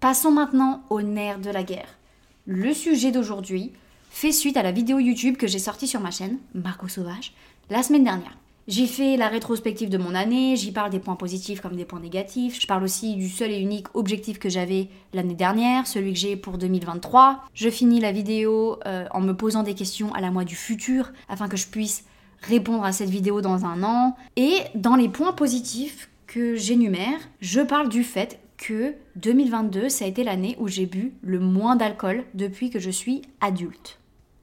Passons 0.00 0.32
maintenant 0.32 0.84
au 0.90 1.02
nerf 1.02 1.38
de 1.38 1.50
la 1.50 1.62
guerre. 1.62 1.98
Le 2.46 2.72
sujet 2.72 3.12
d'aujourd'hui 3.12 3.72
fait 4.10 4.32
suite 4.32 4.56
à 4.56 4.62
la 4.62 4.72
vidéo 4.72 4.98
YouTube 4.98 5.36
que 5.36 5.46
j'ai 5.46 5.58
sortie 5.58 5.86
sur 5.86 6.00
ma 6.00 6.10
chaîne, 6.10 6.38
Marco 6.54 6.88
Sauvage, 6.88 7.34
la 7.70 7.82
semaine 7.82 8.04
dernière. 8.04 8.36
J'ai 8.68 8.86
fait 8.86 9.16
la 9.16 9.28
rétrospective 9.28 9.88
de 9.88 9.96
mon 9.96 10.14
année, 10.14 10.54
j'y 10.54 10.72
parle 10.72 10.90
des 10.90 10.98
points 10.98 11.16
positifs 11.16 11.62
comme 11.62 11.74
des 11.74 11.86
points 11.86 12.00
négatifs, 12.00 12.60
je 12.60 12.66
parle 12.66 12.84
aussi 12.84 13.16
du 13.16 13.30
seul 13.30 13.50
et 13.50 13.58
unique 13.58 13.86
objectif 13.94 14.38
que 14.38 14.50
j'avais 14.50 14.88
l'année 15.14 15.34
dernière, 15.34 15.86
celui 15.86 16.12
que 16.12 16.18
j'ai 16.18 16.36
pour 16.36 16.58
2023. 16.58 17.44
Je 17.54 17.70
finis 17.70 17.98
la 17.98 18.12
vidéo 18.12 18.78
euh, 18.84 19.06
en 19.10 19.22
me 19.22 19.32
posant 19.32 19.62
des 19.62 19.72
questions 19.72 20.12
à 20.12 20.20
la 20.20 20.30
moi 20.30 20.44
du 20.44 20.54
futur 20.54 21.12
afin 21.30 21.48
que 21.48 21.56
je 21.56 21.66
puisse 21.66 22.04
répondre 22.42 22.84
à 22.84 22.92
cette 22.92 23.08
vidéo 23.08 23.40
dans 23.40 23.64
un 23.64 23.82
an. 23.82 24.16
Et 24.36 24.58
dans 24.74 24.96
les 24.96 25.08
points 25.08 25.32
positifs 25.32 26.10
que 26.26 26.54
j'énumère, 26.54 27.20
je 27.40 27.62
parle 27.62 27.88
du 27.88 28.04
fait 28.04 28.38
que 28.58 28.92
2022, 29.16 29.88
ça 29.88 30.04
a 30.04 30.08
été 30.08 30.24
l'année 30.24 30.56
où 30.60 30.68
j'ai 30.68 30.84
bu 30.84 31.14
le 31.22 31.38
moins 31.40 31.74
d'alcool 31.74 32.24
depuis 32.34 32.68
que 32.68 32.80
je 32.80 32.90
suis 32.90 33.22
adulte. 33.40 33.98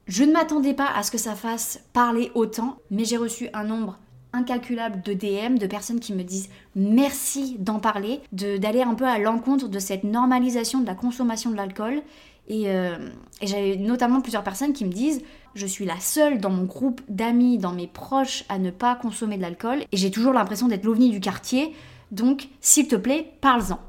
Je 0.08 0.24
ne 0.24 0.32
m'attendais 0.32 0.74
pas 0.74 0.88
à 0.92 1.04
ce 1.04 1.12
que 1.12 1.18
ça 1.18 1.36
fasse 1.36 1.80
parler 1.92 2.32
autant, 2.34 2.78
mais 2.90 3.04
j'ai 3.04 3.16
reçu 3.16 3.48
un 3.52 3.62
nombre 3.62 4.00
incalculable 4.32 5.02
de 5.02 5.12
DM, 5.14 5.58
de 5.58 5.66
personnes 5.66 6.00
qui 6.00 6.12
me 6.12 6.22
disent 6.22 6.48
merci 6.74 7.56
d'en 7.58 7.78
parler, 7.78 8.20
d'aller 8.32 8.82
un 8.82 8.94
peu 8.94 9.06
à 9.06 9.18
l'encontre 9.18 9.68
de 9.68 9.78
cette 9.78 10.04
normalisation 10.04 10.80
de 10.80 10.86
la 10.86 10.94
consommation 10.94 11.50
de 11.50 11.56
l'alcool. 11.56 12.02
Et, 12.48 12.70
euh, 12.70 12.96
et 13.40 13.46
j'avais 13.46 13.76
notamment 13.76 14.20
plusieurs 14.20 14.44
personnes 14.44 14.72
qui 14.72 14.84
me 14.84 14.92
disent 14.92 15.22
je 15.56 15.66
suis 15.66 15.86
la 15.86 15.98
seule 15.98 16.38
dans 16.38 16.50
mon 16.50 16.64
groupe 16.64 17.00
d'amis, 17.08 17.58
dans 17.58 17.72
mes 17.72 17.86
proches, 17.86 18.44
à 18.48 18.58
ne 18.58 18.70
pas 18.70 18.94
consommer 18.94 19.38
de 19.38 19.42
l'alcool, 19.42 19.80
et 19.90 19.96
j'ai 19.96 20.10
toujours 20.10 20.34
l'impression 20.34 20.68
d'être 20.68 20.84
l'ovni 20.84 21.10
du 21.10 21.18
quartier, 21.18 21.74
donc 22.12 22.48
s'il 22.60 22.88
te 22.88 22.94
plaît, 22.94 23.32
parle-en. 23.40 23.80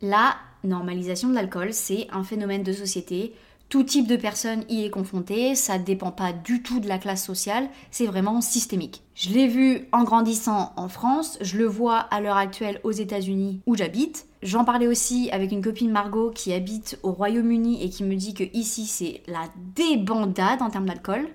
La 0.00 0.36
normalisation 0.64 1.28
de 1.28 1.34
l'alcool, 1.34 1.72
c'est 1.72 2.08
un 2.10 2.24
phénomène 2.24 2.62
de 2.62 2.72
société 2.72 3.34
tout 3.68 3.82
type 3.82 4.06
de 4.06 4.16
personne 4.16 4.64
y 4.70 4.84
est 4.84 4.90
confronté, 4.90 5.54
ça 5.54 5.78
ne 5.78 5.84
dépend 5.84 6.10
pas 6.10 6.32
du 6.32 6.62
tout 6.62 6.80
de 6.80 6.88
la 6.88 6.98
classe 6.98 7.24
sociale, 7.24 7.68
c'est 7.90 8.06
vraiment 8.06 8.40
systémique. 8.40 9.02
Je 9.14 9.30
l'ai 9.30 9.46
vu 9.46 9.86
en 9.92 10.04
grandissant 10.04 10.72
en 10.76 10.88
France, 10.88 11.36
je 11.42 11.58
le 11.58 11.66
vois 11.66 11.98
à 11.98 12.20
l'heure 12.20 12.38
actuelle 12.38 12.80
aux 12.82 12.92
États-Unis 12.92 13.60
où 13.66 13.76
j'habite. 13.76 14.26
J'en 14.42 14.64
parlais 14.64 14.86
aussi 14.86 15.28
avec 15.32 15.52
une 15.52 15.62
copine 15.62 15.90
Margot 15.90 16.30
qui 16.30 16.52
habite 16.52 16.98
au 17.02 17.12
Royaume-Uni 17.12 17.82
et 17.82 17.90
qui 17.90 18.04
me 18.04 18.14
dit 18.14 18.32
que 18.32 18.44
ici 18.54 18.86
c'est 18.86 19.22
la 19.26 19.48
débandade 19.74 20.62
en 20.62 20.70
termes 20.70 20.86
d'alcool. 20.86 21.28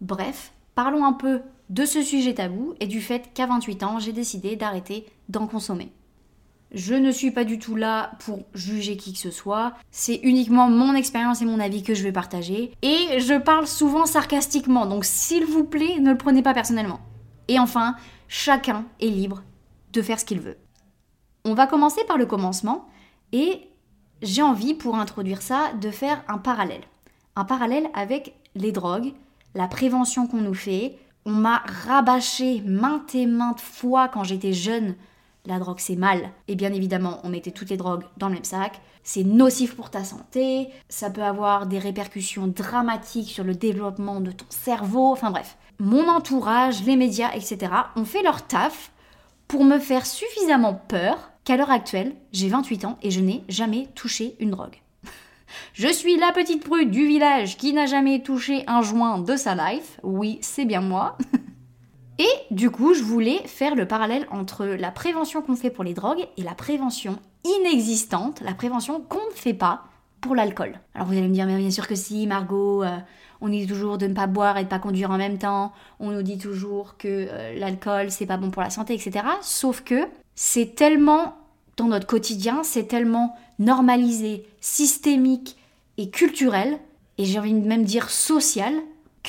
Bref, 0.00 0.52
parlons 0.74 1.04
un 1.04 1.12
peu 1.12 1.40
de 1.68 1.84
ce 1.84 2.02
sujet 2.02 2.34
tabou 2.34 2.74
et 2.80 2.86
du 2.86 3.00
fait 3.00 3.30
qu'à 3.34 3.46
28 3.46 3.82
ans, 3.82 3.98
j'ai 3.98 4.12
décidé 4.12 4.56
d'arrêter 4.56 5.04
d'en 5.28 5.46
consommer. 5.46 5.92
Je 6.72 6.94
ne 6.94 7.10
suis 7.10 7.30
pas 7.30 7.44
du 7.44 7.58
tout 7.58 7.76
là 7.76 8.12
pour 8.18 8.40
juger 8.52 8.96
qui 8.98 9.14
que 9.14 9.18
ce 9.18 9.30
soit. 9.30 9.72
C'est 9.90 10.20
uniquement 10.22 10.68
mon 10.68 10.94
expérience 10.94 11.40
et 11.40 11.46
mon 11.46 11.60
avis 11.60 11.82
que 11.82 11.94
je 11.94 12.02
vais 12.02 12.12
partager. 12.12 12.72
Et 12.82 13.20
je 13.20 13.38
parle 13.38 13.66
souvent 13.66 14.04
sarcastiquement, 14.04 14.84
donc 14.86 15.04
s'il 15.04 15.46
vous 15.46 15.64
plaît, 15.64 15.98
ne 15.98 16.10
le 16.10 16.18
prenez 16.18 16.42
pas 16.42 16.52
personnellement. 16.52 17.00
Et 17.48 17.58
enfin, 17.58 17.96
chacun 18.28 18.84
est 19.00 19.08
libre 19.08 19.42
de 19.94 20.02
faire 20.02 20.20
ce 20.20 20.26
qu'il 20.26 20.40
veut. 20.40 20.58
On 21.44 21.54
va 21.54 21.66
commencer 21.66 22.02
par 22.06 22.18
le 22.18 22.26
commencement 22.26 22.86
et 23.32 23.62
j'ai 24.20 24.42
envie, 24.42 24.74
pour 24.74 24.96
introduire 24.96 25.40
ça, 25.40 25.72
de 25.80 25.90
faire 25.90 26.22
un 26.28 26.38
parallèle. 26.38 26.82
Un 27.36 27.44
parallèle 27.44 27.88
avec 27.94 28.34
les 28.54 28.72
drogues, 28.72 29.14
la 29.54 29.68
prévention 29.68 30.26
qu'on 30.26 30.40
nous 30.40 30.54
fait. 30.54 30.98
On 31.24 31.32
m'a 31.32 31.62
rabâché 31.86 32.62
maintes 32.66 33.14
et 33.14 33.26
maintes 33.26 33.60
fois 33.60 34.08
quand 34.08 34.24
j'étais 34.24 34.52
jeune 34.52 34.96
la 35.46 35.58
drogue 35.58 35.78
c'est 35.80 35.96
mal. 35.96 36.30
Et 36.46 36.54
bien 36.54 36.72
évidemment, 36.72 37.20
on 37.24 37.28
mettait 37.28 37.50
toutes 37.50 37.70
les 37.70 37.76
drogues 37.76 38.04
dans 38.16 38.28
le 38.28 38.34
même 38.34 38.44
sac. 38.44 38.80
C'est 39.02 39.24
nocif 39.24 39.74
pour 39.74 39.90
ta 39.90 40.04
santé, 40.04 40.68
ça 40.88 41.10
peut 41.10 41.22
avoir 41.22 41.66
des 41.66 41.78
répercussions 41.78 42.46
dramatiques 42.46 43.30
sur 43.30 43.44
le 43.44 43.54
développement 43.54 44.20
de 44.20 44.30
ton 44.30 44.46
cerveau, 44.50 45.06
enfin 45.06 45.30
bref. 45.30 45.56
Mon 45.78 46.08
entourage, 46.08 46.84
les 46.84 46.96
médias, 46.96 47.32
etc. 47.34 47.72
ont 47.96 48.04
fait 48.04 48.22
leur 48.22 48.46
taf 48.46 48.92
pour 49.46 49.64
me 49.64 49.78
faire 49.78 50.04
suffisamment 50.04 50.74
peur 50.74 51.30
qu'à 51.44 51.56
l'heure 51.56 51.70
actuelle, 51.70 52.14
j'ai 52.32 52.48
28 52.48 52.84
ans 52.84 52.98
et 53.02 53.10
je 53.10 53.20
n'ai 53.20 53.42
jamais 53.48 53.88
touché 53.94 54.36
une 54.40 54.50
drogue. 54.50 54.76
Je 55.72 55.88
suis 55.88 56.18
la 56.18 56.32
petite 56.32 56.62
prude 56.62 56.90
du 56.90 57.06
village 57.06 57.56
qui 57.56 57.72
n'a 57.72 57.86
jamais 57.86 58.22
touché 58.22 58.64
un 58.66 58.82
joint 58.82 59.18
de 59.18 59.36
sa 59.36 59.54
life. 59.54 59.98
Oui, 60.02 60.38
c'est 60.42 60.66
bien 60.66 60.82
moi. 60.82 61.16
Et 62.18 62.28
du 62.50 62.70
coup, 62.70 62.94
je 62.94 63.02
voulais 63.02 63.38
faire 63.46 63.74
le 63.74 63.86
parallèle 63.86 64.26
entre 64.30 64.66
la 64.66 64.90
prévention 64.90 65.40
qu'on 65.40 65.54
fait 65.54 65.70
pour 65.70 65.84
les 65.84 65.94
drogues 65.94 66.26
et 66.36 66.42
la 66.42 66.54
prévention 66.54 67.18
inexistante, 67.44 68.40
la 68.40 68.54
prévention 68.54 69.00
qu'on 69.00 69.24
ne 69.26 69.34
fait 69.34 69.54
pas 69.54 69.84
pour 70.20 70.34
l'alcool. 70.34 70.80
Alors 70.94 71.06
vous 71.06 71.16
allez 71.16 71.28
me 71.28 71.32
dire, 71.32 71.46
mais 71.46 71.56
bien 71.56 71.70
sûr 71.70 71.86
que 71.86 71.94
si, 71.94 72.26
Margot, 72.26 72.82
euh, 72.82 72.98
on 73.40 73.48
dit 73.48 73.66
toujours 73.66 73.98
de 73.98 74.06
ne 74.06 74.14
pas 74.14 74.26
boire 74.26 74.58
et 74.58 74.64
de 74.64 74.68
pas 74.68 74.80
conduire 74.80 75.10
en 75.10 75.16
même 75.16 75.38
temps, 75.38 75.72
on 76.00 76.10
nous 76.10 76.22
dit 76.22 76.38
toujours 76.38 76.96
que 76.96 77.28
euh, 77.30 77.58
l'alcool 77.58 78.10
c'est 78.10 78.26
pas 78.26 78.36
bon 78.36 78.50
pour 78.50 78.62
la 78.62 78.70
santé, 78.70 78.94
etc. 78.94 79.24
Sauf 79.40 79.82
que 79.82 80.08
c'est 80.34 80.74
tellement 80.74 81.36
dans 81.76 81.86
notre 81.86 82.06
quotidien, 82.06 82.62
c'est 82.64 82.88
tellement 82.88 83.36
normalisé, 83.60 84.44
systémique 84.60 85.56
et 85.96 86.10
culturel, 86.10 86.78
et 87.18 87.24
j'ai 87.24 87.38
envie 87.38 87.54
de 87.54 87.66
même 87.66 87.84
dire 87.84 88.10
social, 88.10 88.74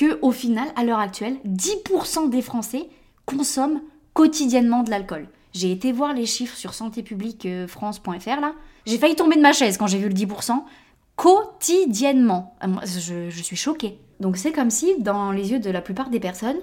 que 0.00 0.18
au 0.22 0.32
final, 0.32 0.66
à 0.76 0.84
l'heure 0.84 0.98
actuelle, 0.98 1.36
10% 1.46 2.30
des 2.30 2.40
Français 2.40 2.88
consomment 3.26 3.82
quotidiennement 4.14 4.82
de 4.82 4.88
l'alcool. 4.88 5.28
J'ai 5.52 5.70
été 5.72 5.92
voir 5.92 6.14
les 6.14 6.24
chiffres 6.24 6.56
sur 6.56 6.72
santépubliquefrance.fr 6.72 8.08
euh, 8.08 8.40
là. 8.40 8.54
J'ai 8.86 8.96
failli 8.96 9.14
tomber 9.14 9.36
de 9.36 9.42
ma 9.42 9.52
chaise 9.52 9.76
quand 9.76 9.86
j'ai 9.86 9.98
vu 9.98 10.08
le 10.08 10.14
10%. 10.14 10.62
Quotidiennement. 11.16 12.56
Ah, 12.62 12.68
je, 12.86 13.28
suis 13.42 13.56
choquée. 13.56 13.98
Donc 14.20 14.38
c'est 14.38 14.52
comme 14.52 14.70
si, 14.70 14.98
dans 15.02 15.32
les 15.32 15.52
yeux 15.52 15.60
de 15.60 15.68
la 15.68 15.82
plupart 15.82 16.08
des 16.08 16.18
personnes, 16.18 16.60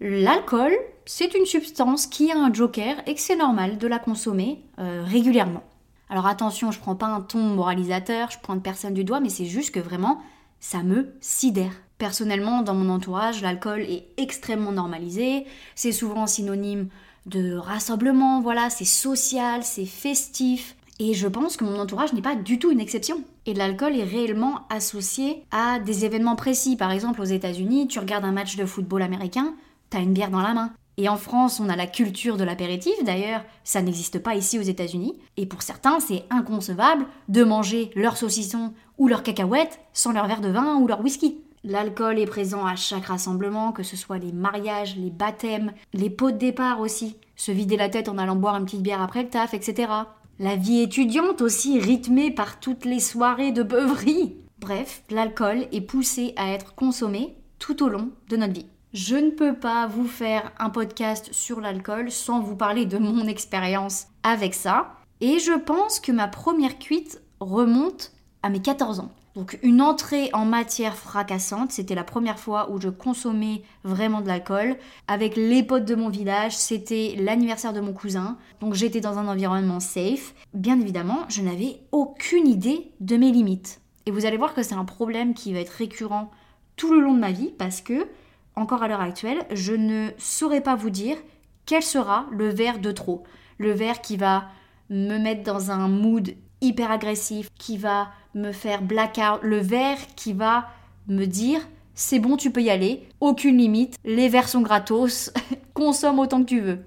l'alcool, 0.00 0.72
c'est 1.06 1.34
une 1.34 1.44
substance 1.44 2.06
qui 2.06 2.30
a 2.30 2.38
un 2.38 2.52
joker 2.52 2.94
et 3.08 3.14
que 3.16 3.20
c'est 3.20 3.34
normal 3.34 3.78
de 3.78 3.88
la 3.88 3.98
consommer 3.98 4.62
euh, 4.78 5.02
régulièrement. 5.04 5.64
Alors 6.08 6.28
attention, 6.28 6.70
je 6.70 6.78
prends 6.78 6.94
pas 6.94 7.06
un 7.06 7.20
ton 7.20 7.40
moralisateur, 7.40 8.30
je 8.30 8.38
prends 8.40 8.56
personne 8.60 8.94
du 8.94 9.02
doigt, 9.02 9.18
mais 9.18 9.28
c'est 9.28 9.46
juste 9.46 9.74
que 9.74 9.80
vraiment, 9.80 10.20
ça 10.60 10.84
me 10.84 11.16
sidère. 11.20 11.72
Personnellement, 11.98 12.62
dans 12.62 12.74
mon 12.74 12.92
entourage, 12.92 13.40
l'alcool 13.40 13.80
est 13.80 14.06
extrêmement 14.18 14.72
normalisé. 14.72 15.46
C'est 15.74 15.92
souvent 15.92 16.26
synonyme 16.26 16.88
de 17.24 17.56
rassemblement, 17.56 18.40
voilà, 18.40 18.70
c'est 18.70 18.84
social, 18.84 19.62
c'est 19.64 19.86
festif. 19.86 20.76
Et 20.98 21.12
je 21.12 21.26
pense 21.26 21.56
que 21.56 21.64
mon 21.64 21.78
entourage 21.78 22.12
n'est 22.12 22.22
pas 22.22 22.36
du 22.36 22.58
tout 22.58 22.70
une 22.70 22.80
exception. 22.80 23.22
Et 23.44 23.54
l'alcool 23.54 23.96
est 23.96 24.04
réellement 24.04 24.66
associé 24.70 25.42
à 25.50 25.78
des 25.78 26.04
événements 26.04 26.36
précis. 26.36 26.76
Par 26.76 26.90
exemple, 26.90 27.20
aux 27.20 27.24
États-Unis, 27.24 27.88
tu 27.88 27.98
regardes 27.98 28.24
un 28.24 28.32
match 28.32 28.56
de 28.56 28.64
football 28.64 29.02
américain, 29.02 29.54
t'as 29.90 30.00
une 30.00 30.14
bière 30.14 30.30
dans 30.30 30.40
la 30.40 30.54
main. 30.54 30.72
Et 30.98 31.10
en 31.10 31.16
France, 31.16 31.60
on 31.60 31.68
a 31.68 31.76
la 31.76 31.86
culture 31.86 32.38
de 32.38 32.44
l'apéritif, 32.44 32.94
d'ailleurs, 33.04 33.42
ça 33.64 33.82
n'existe 33.82 34.18
pas 34.18 34.34
ici 34.34 34.58
aux 34.58 34.62
États-Unis. 34.62 35.18
Et 35.36 35.44
pour 35.44 35.60
certains, 35.60 36.00
c'est 36.00 36.24
inconcevable 36.30 37.06
de 37.28 37.44
manger 37.44 37.90
leur 37.94 38.16
saucisson 38.16 38.72
ou 38.96 39.06
leur 39.06 39.22
cacahuète 39.22 39.78
sans 39.92 40.12
leur 40.12 40.26
verre 40.26 40.40
de 40.40 40.48
vin 40.48 40.76
ou 40.76 40.86
leur 40.86 41.02
whisky. 41.02 41.36
L'alcool 41.64 42.18
est 42.18 42.26
présent 42.26 42.64
à 42.64 42.76
chaque 42.76 43.06
rassemblement, 43.06 43.72
que 43.72 43.82
ce 43.82 43.96
soit 43.96 44.18
les 44.18 44.32
mariages, 44.32 44.96
les 44.96 45.10
baptêmes, 45.10 45.72
les 45.92 46.10
pots 46.10 46.30
de 46.30 46.36
départ 46.36 46.80
aussi, 46.80 47.16
se 47.34 47.52
vider 47.52 47.76
la 47.76 47.88
tête 47.88 48.08
en 48.08 48.18
allant 48.18 48.36
boire 48.36 48.56
une 48.56 48.64
petite 48.64 48.82
bière 48.82 49.02
après 49.02 49.22
le 49.22 49.28
taf, 49.28 49.54
etc. 49.54 49.92
La 50.38 50.56
vie 50.56 50.80
étudiante 50.80 51.40
aussi 51.40 51.80
rythmée 51.80 52.30
par 52.30 52.60
toutes 52.60 52.84
les 52.84 53.00
soirées 53.00 53.52
de 53.52 53.62
beuverie. 53.62 54.36
Bref, 54.58 55.02
l'alcool 55.10 55.66
est 55.72 55.80
poussé 55.80 56.34
à 56.36 56.50
être 56.50 56.74
consommé 56.74 57.36
tout 57.58 57.82
au 57.82 57.88
long 57.88 58.10
de 58.28 58.36
notre 58.36 58.52
vie. 58.52 58.66
Je 58.92 59.16
ne 59.16 59.30
peux 59.30 59.54
pas 59.54 59.86
vous 59.86 60.06
faire 60.06 60.52
un 60.58 60.70
podcast 60.70 61.28
sur 61.32 61.60
l'alcool 61.60 62.10
sans 62.10 62.40
vous 62.40 62.56
parler 62.56 62.86
de 62.86 62.98
mon 62.98 63.26
expérience 63.26 64.06
avec 64.22 64.54
ça. 64.54 64.94
Et 65.20 65.38
je 65.38 65.52
pense 65.52 66.00
que 66.00 66.12
ma 66.12 66.28
première 66.28 66.78
cuite 66.78 67.20
remonte 67.40 68.12
à 68.42 68.48
mes 68.48 68.62
14 68.62 69.00
ans. 69.00 69.12
Donc 69.36 69.58
une 69.62 69.82
entrée 69.82 70.30
en 70.32 70.46
matière 70.46 70.96
fracassante, 70.96 71.70
c'était 71.70 71.94
la 71.94 72.04
première 72.04 72.38
fois 72.38 72.70
où 72.70 72.80
je 72.80 72.88
consommais 72.88 73.62
vraiment 73.84 74.22
de 74.22 74.28
l'alcool. 74.28 74.76
Avec 75.08 75.36
les 75.36 75.62
potes 75.62 75.84
de 75.84 75.94
mon 75.94 76.08
village, 76.08 76.56
c'était 76.56 77.14
l'anniversaire 77.18 77.74
de 77.74 77.80
mon 77.80 77.92
cousin, 77.92 78.38
donc 78.60 78.72
j'étais 78.72 79.02
dans 79.02 79.18
un 79.18 79.28
environnement 79.28 79.78
safe. 79.78 80.34
Bien 80.54 80.80
évidemment, 80.80 81.26
je 81.28 81.42
n'avais 81.42 81.80
aucune 81.92 82.48
idée 82.48 82.92
de 83.00 83.18
mes 83.18 83.30
limites. 83.30 83.82
Et 84.06 84.10
vous 84.10 84.24
allez 84.24 84.38
voir 84.38 84.54
que 84.54 84.62
c'est 84.62 84.74
un 84.74 84.86
problème 84.86 85.34
qui 85.34 85.52
va 85.52 85.60
être 85.60 85.68
récurrent 85.68 86.30
tout 86.76 86.94
le 86.94 87.00
long 87.00 87.12
de 87.12 87.20
ma 87.20 87.32
vie 87.32 87.52
parce 87.58 87.82
que, 87.82 88.06
encore 88.54 88.82
à 88.82 88.88
l'heure 88.88 89.02
actuelle, 89.02 89.44
je 89.52 89.74
ne 89.74 90.08
saurais 90.16 90.62
pas 90.62 90.76
vous 90.76 90.90
dire 90.90 91.18
quel 91.66 91.82
sera 91.82 92.24
le 92.30 92.48
verre 92.48 92.78
de 92.78 92.90
trop. 92.90 93.24
Le 93.58 93.72
verre 93.72 94.00
qui 94.00 94.16
va 94.16 94.48
me 94.88 95.18
mettre 95.18 95.42
dans 95.42 95.70
un 95.70 95.88
mood 95.88 96.34
hyper 96.66 96.90
agressif, 96.90 97.48
qui 97.58 97.78
va 97.78 98.08
me 98.34 98.52
faire 98.52 98.82
blackout, 98.82 99.40
le 99.42 99.58
verre 99.58 99.98
qui 100.16 100.32
va 100.32 100.66
me 101.08 101.24
dire 101.24 101.60
c'est 101.94 102.18
bon, 102.18 102.36
tu 102.36 102.50
peux 102.50 102.62
y 102.62 102.68
aller, 102.68 103.08
aucune 103.20 103.56
limite, 103.56 103.96
les 104.04 104.28
verres 104.28 104.50
sont 104.50 104.60
gratos, 104.60 105.32
consomme 105.74 106.18
autant 106.18 106.40
que 106.40 106.48
tu 106.48 106.60
veux. 106.60 106.84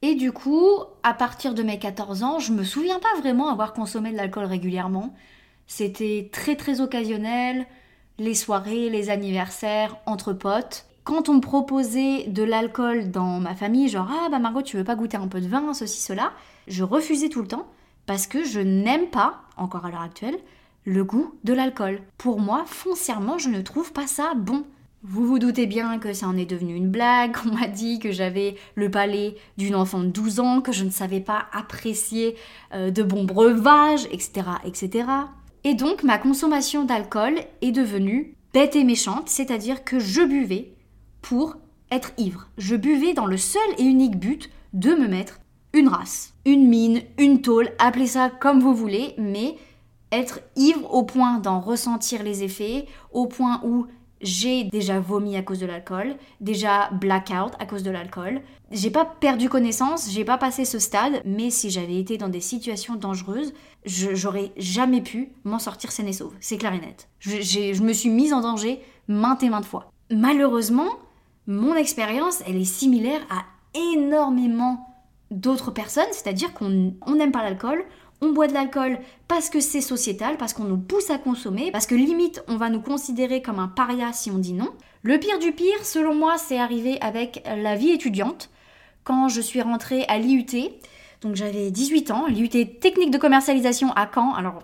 Et 0.00 0.14
du 0.14 0.32
coup, 0.32 0.68
à 1.02 1.12
partir 1.12 1.54
de 1.54 1.62
mes 1.62 1.78
14 1.78 2.22
ans, 2.22 2.38
je 2.38 2.52
me 2.52 2.62
souviens 2.62 3.00
pas 3.00 3.20
vraiment 3.20 3.48
avoir 3.48 3.72
consommé 3.72 4.12
de 4.12 4.16
l'alcool 4.16 4.44
régulièrement. 4.44 5.14
C'était 5.66 6.28
très 6.30 6.54
très 6.54 6.80
occasionnel, 6.80 7.66
les 8.18 8.34
soirées, 8.34 8.90
les 8.90 9.10
anniversaires, 9.10 9.96
entre 10.06 10.32
potes. 10.32 10.86
Quand 11.02 11.28
on 11.28 11.34
me 11.34 11.40
proposait 11.40 12.28
de 12.28 12.44
l'alcool 12.44 13.10
dans 13.10 13.40
ma 13.40 13.54
famille, 13.54 13.88
genre 13.88 14.08
ah 14.08 14.28
bah 14.30 14.38
Margot, 14.38 14.62
tu 14.62 14.76
veux 14.76 14.84
pas 14.84 14.94
goûter 14.94 15.16
un 15.16 15.26
peu 15.26 15.40
de 15.40 15.48
vin, 15.48 15.74
ceci, 15.74 16.00
cela, 16.00 16.32
je 16.68 16.84
refusais 16.84 17.28
tout 17.28 17.42
le 17.42 17.48
temps 17.48 17.66
parce 18.06 18.26
que 18.26 18.44
je 18.44 18.60
n'aime 18.60 19.06
pas, 19.06 19.42
encore 19.56 19.86
à 19.86 19.90
l'heure 19.90 20.02
actuelle, 20.02 20.38
le 20.84 21.04
goût 21.04 21.34
de 21.44 21.52
l'alcool. 21.52 22.00
Pour 22.18 22.40
moi, 22.40 22.64
foncièrement, 22.66 23.38
je 23.38 23.48
ne 23.48 23.62
trouve 23.62 23.92
pas 23.92 24.06
ça 24.06 24.34
bon. 24.34 24.64
Vous 25.02 25.26
vous 25.26 25.38
doutez 25.38 25.66
bien 25.66 25.98
que 25.98 26.14
ça 26.14 26.26
en 26.26 26.36
est 26.36 26.46
devenu 26.46 26.74
une 26.74 26.90
blague, 26.90 27.36
on 27.46 27.54
m'a 27.54 27.68
dit 27.68 27.98
que 27.98 28.10
j'avais 28.10 28.56
le 28.74 28.90
palais 28.90 29.36
d'une 29.58 29.74
enfant 29.74 30.00
de 30.00 30.08
12 30.08 30.40
ans, 30.40 30.60
que 30.62 30.72
je 30.72 30.84
ne 30.84 30.90
savais 30.90 31.20
pas 31.20 31.46
apprécier 31.52 32.36
euh, 32.72 32.90
de 32.90 33.02
bons 33.02 33.24
breuvages, 33.24 34.06
etc., 34.10 34.46
etc. 34.64 35.08
Et 35.62 35.74
donc 35.74 36.02
ma 36.02 36.18
consommation 36.18 36.84
d'alcool 36.84 37.34
est 37.60 37.72
devenue 37.72 38.34
bête 38.54 38.76
et 38.76 38.84
méchante, 38.84 39.28
c'est-à-dire 39.28 39.84
que 39.84 39.98
je 39.98 40.22
buvais 40.22 40.72
pour 41.20 41.56
être 41.90 42.12
ivre. 42.16 42.48
Je 42.56 42.76
buvais 42.76 43.12
dans 43.12 43.26
le 43.26 43.36
seul 43.36 43.62
et 43.78 43.84
unique 43.84 44.18
but 44.18 44.50
de 44.72 44.94
me 44.94 45.06
mettre 45.06 45.40
une 45.74 45.88
race, 45.88 46.32
une 46.46 46.68
mine, 46.68 47.02
une 47.18 47.42
tôle, 47.42 47.70
appelez 47.78 48.06
ça 48.06 48.30
comme 48.30 48.60
vous 48.60 48.74
voulez, 48.74 49.14
mais 49.18 49.56
être 50.12 50.40
ivre 50.56 50.94
au 50.94 51.02
point 51.02 51.38
d'en 51.38 51.60
ressentir 51.60 52.22
les 52.22 52.44
effets, 52.44 52.86
au 53.12 53.26
point 53.26 53.60
où 53.64 53.86
j'ai 54.20 54.64
déjà 54.64 55.00
vomi 55.00 55.36
à 55.36 55.42
cause 55.42 55.58
de 55.58 55.66
l'alcool, 55.66 56.14
déjà 56.40 56.88
blackout 56.92 57.52
à 57.58 57.66
cause 57.66 57.82
de 57.82 57.90
l'alcool. 57.90 58.40
J'ai 58.70 58.90
pas 58.90 59.04
perdu 59.04 59.48
connaissance, 59.48 60.10
j'ai 60.10 60.24
pas 60.24 60.38
passé 60.38 60.64
ce 60.64 60.78
stade, 60.78 61.20
mais 61.26 61.50
si 61.50 61.68
j'avais 61.68 61.98
été 61.98 62.16
dans 62.16 62.28
des 62.28 62.40
situations 62.40 62.94
dangereuses, 62.94 63.52
j'aurais 63.84 64.52
jamais 64.56 65.02
pu 65.02 65.32
m'en 65.42 65.58
sortir 65.58 65.90
saine 65.90 66.08
et 66.08 66.12
sauve. 66.12 66.34
C'est 66.40 66.56
clair 66.56 66.72
et 66.72 66.80
net. 66.80 67.08
Je, 67.18 67.42
je 67.42 67.82
me 67.82 67.92
suis 67.92 68.08
mise 68.08 68.32
en 68.32 68.40
danger 68.40 68.80
maintes 69.08 69.42
et 69.42 69.50
maintes 69.50 69.66
fois. 69.66 69.90
Malheureusement, 70.10 70.88
mon 71.48 71.74
expérience, 71.74 72.42
elle 72.46 72.56
est 72.56 72.64
similaire 72.64 73.20
à 73.28 73.44
énormément 73.78 74.93
d'autres 75.30 75.70
personnes, 75.70 76.04
c'est-à-dire 76.12 76.52
qu'on 76.54 76.94
n'aime 77.14 77.32
pas 77.32 77.42
l'alcool, 77.42 77.84
on 78.20 78.32
boit 78.32 78.46
de 78.46 78.54
l'alcool 78.54 78.98
parce 79.28 79.50
que 79.50 79.60
c'est 79.60 79.80
sociétal, 79.80 80.36
parce 80.36 80.52
qu'on 80.52 80.64
nous 80.64 80.78
pousse 80.78 81.10
à 81.10 81.18
consommer, 81.18 81.70
parce 81.70 81.86
que 81.86 81.94
limite 81.94 82.42
on 82.48 82.56
va 82.56 82.70
nous 82.70 82.80
considérer 82.80 83.42
comme 83.42 83.58
un 83.58 83.68
paria 83.68 84.12
si 84.12 84.30
on 84.30 84.38
dit 84.38 84.52
non. 84.52 84.70
Le 85.02 85.18
pire 85.18 85.38
du 85.38 85.52
pire, 85.52 85.84
selon 85.84 86.14
moi, 86.14 86.38
c'est 86.38 86.58
arrivé 86.58 86.98
avec 87.02 87.44
la 87.44 87.74
vie 87.74 87.90
étudiante. 87.90 88.50
Quand 89.02 89.28
je 89.28 89.42
suis 89.42 89.60
rentrée 89.60 90.04
à 90.08 90.18
l'IUT, 90.18 90.70
donc 91.20 91.34
j'avais 91.34 91.70
18 91.70 92.10
ans, 92.10 92.26
l'IUT 92.26 92.48
technique 92.48 93.10
de 93.10 93.18
commercialisation 93.18 93.92
à 93.92 94.08
Caen. 94.12 94.32
Alors, 94.32 94.62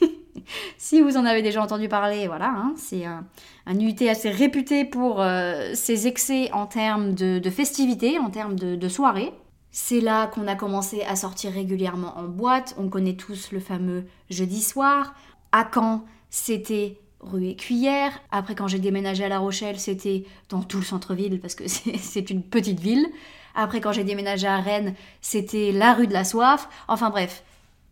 si 0.78 1.02
vous 1.02 1.18
en 1.18 1.26
avez 1.26 1.42
déjà 1.42 1.60
entendu 1.60 1.88
parler, 1.88 2.28
voilà, 2.28 2.48
hein, 2.48 2.72
c'est 2.78 3.04
un, 3.04 3.26
un, 3.66 3.78
IUT 3.78 4.08
assez 4.08 4.30
réputé 4.30 4.86
pour 4.86 5.20
euh, 5.20 5.74
ses 5.74 6.06
excès 6.06 6.50
en 6.52 6.64
termes 6.64 7.12
de, 7.12 7.50
festivités, 7.50 8.18
en 8.18 8.30
termes 8.30 8.56
de 8.56 8.88
soirées. 8.88 9.34
C'est 9.78 10.00
là 10.00 10.26
qu'on 10.26 10.46
a 10.46 10.54
commencé 10.54 11.02
à 11.02 11.16
sortir 11.16 11.52
régulièrement 11.52 12.16
en 12.16 12.22
boîte. 12.22 12.74
On 12.78 12.88
connaît 12.88 13.14
tous 13.14 13.52
le 13.52 13.60
fameux 13.60 14.06
jeudi 14.30 14.62
soir. 14.62 15.14
À 15.52 15.68
Caen, 15.70 16.06
c'était 16.30 16.98
rue 17.20 17.48
et 17.48 17.56
cuillère. 17.56 18.18
Après, 18.30 18.54
quand 18.54 18.68
j'ai 18.68 18.78
déménagé 18.78 19.24
à 19.24 19.28
La 19.28 19.38
Rochelle, 19.38 19.78
c'était 19.78 20.24
dans 20.48 20.62
tout 20.62 20.78
le 20.78 20.82
centre-ville 20.82 21.38
parce 21.42 21.54
que 21.54 21.64
c'est 21.68 22.30
une 22.30 22.42
petite 22.42 22.80
ville. 22.80 23.06
Après, 23.54 23.82
quand 23.82 23.92
j'ai 23.92 24.02
déménagé 24.02 24.46
à 24.46 24.60
Rennes, 24.60 24.94
c'était 25.20 25.72
la 25.72 25.92
rue 25.92 26.06
de 26.06 26.14
la 26.14 26.24
soif. 26.24 26.70
Enfin 26.88 27.10
bref, 27.10 27.44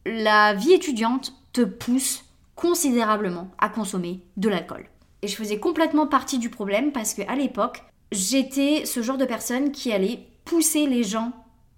la 0.06 0.54
vie 0.54 0.72
étudiante 0.72 1.34
te 1.52 1.60
pousse 1.60 2.24
considérablement 2.56 3.50
à 3.58 3.68
consommer 3.68 4.20
de 4.38 4.48
l'alcool. 4.48 4.86
Et 5.20 5.28
je 5.28 5.36
faisais 5.36 5.60
complètement 5.60 6.06
partie 6.06 6.38
du 6.38 6.48
problème 6.48 6.92
parce 6.92 7.12
qu'à 7.12 7.34
l'époque, 7.34 7.84
j'étais 8.10 8.86
ce 8.86 9.02
genre 9.02 9.18
de 9.18 9.26
personne 9.26 9.70
qui 9.70 9.92
allait 9.92 10.26
pousser 10.46 10.86
les 10.86 11.04
gens 11.04 11.32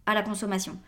à 0.07 0.15
la 0.15 0.23
consommation. 0.23 0.79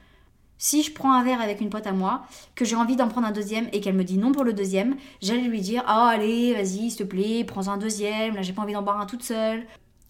Si 0.60 0.82
je 0.82 0.92
prends 0.92 1.12
un 1.12 1.22
verre 1.22 1.40
avec 1.40 1.60
une 1.60 1.70
pote 1.70 1.86
à 1.86 1.92
moi, 1.92 2.22
que 2.56 2.64
j'ai 2.64 2.74
envie 2.74 2.96
d'en 2.96 3.06
prendre 3.06 3.28
un 3.28 3.32
deuxième 3.32 3.68
et 3.72 3.80
qu'elle 3.80 3.94
me 3.94 4.02
dit 4.02 4.18
non 4.18 4.32
pour 4.32 4.42
le 4.42 4.52
deuxième, 4.52 4.96
j'allais 5.22 5.42
lui 5.42 5.60
dire 5.60 5.84
Oh, 5.86 6.06
allez, 6.08 6.52
vas-y, 6.52 6.90
s'il 6.90 6.96
te 6.96 7.04
plaît, 7.04 7.44
prends 7.44 7.68
un 7.68 7.76
deuxième, 7.76 8.34
là 8.34 8.42
j'ai 8.42 8.52
pas 8.52 8.62
envie 8.62 8.72
d'en 8.72 8.82
boire 8.82 9.00
un 9.00 9.06
toute 9.06 9.22
seule. 9.22 9.64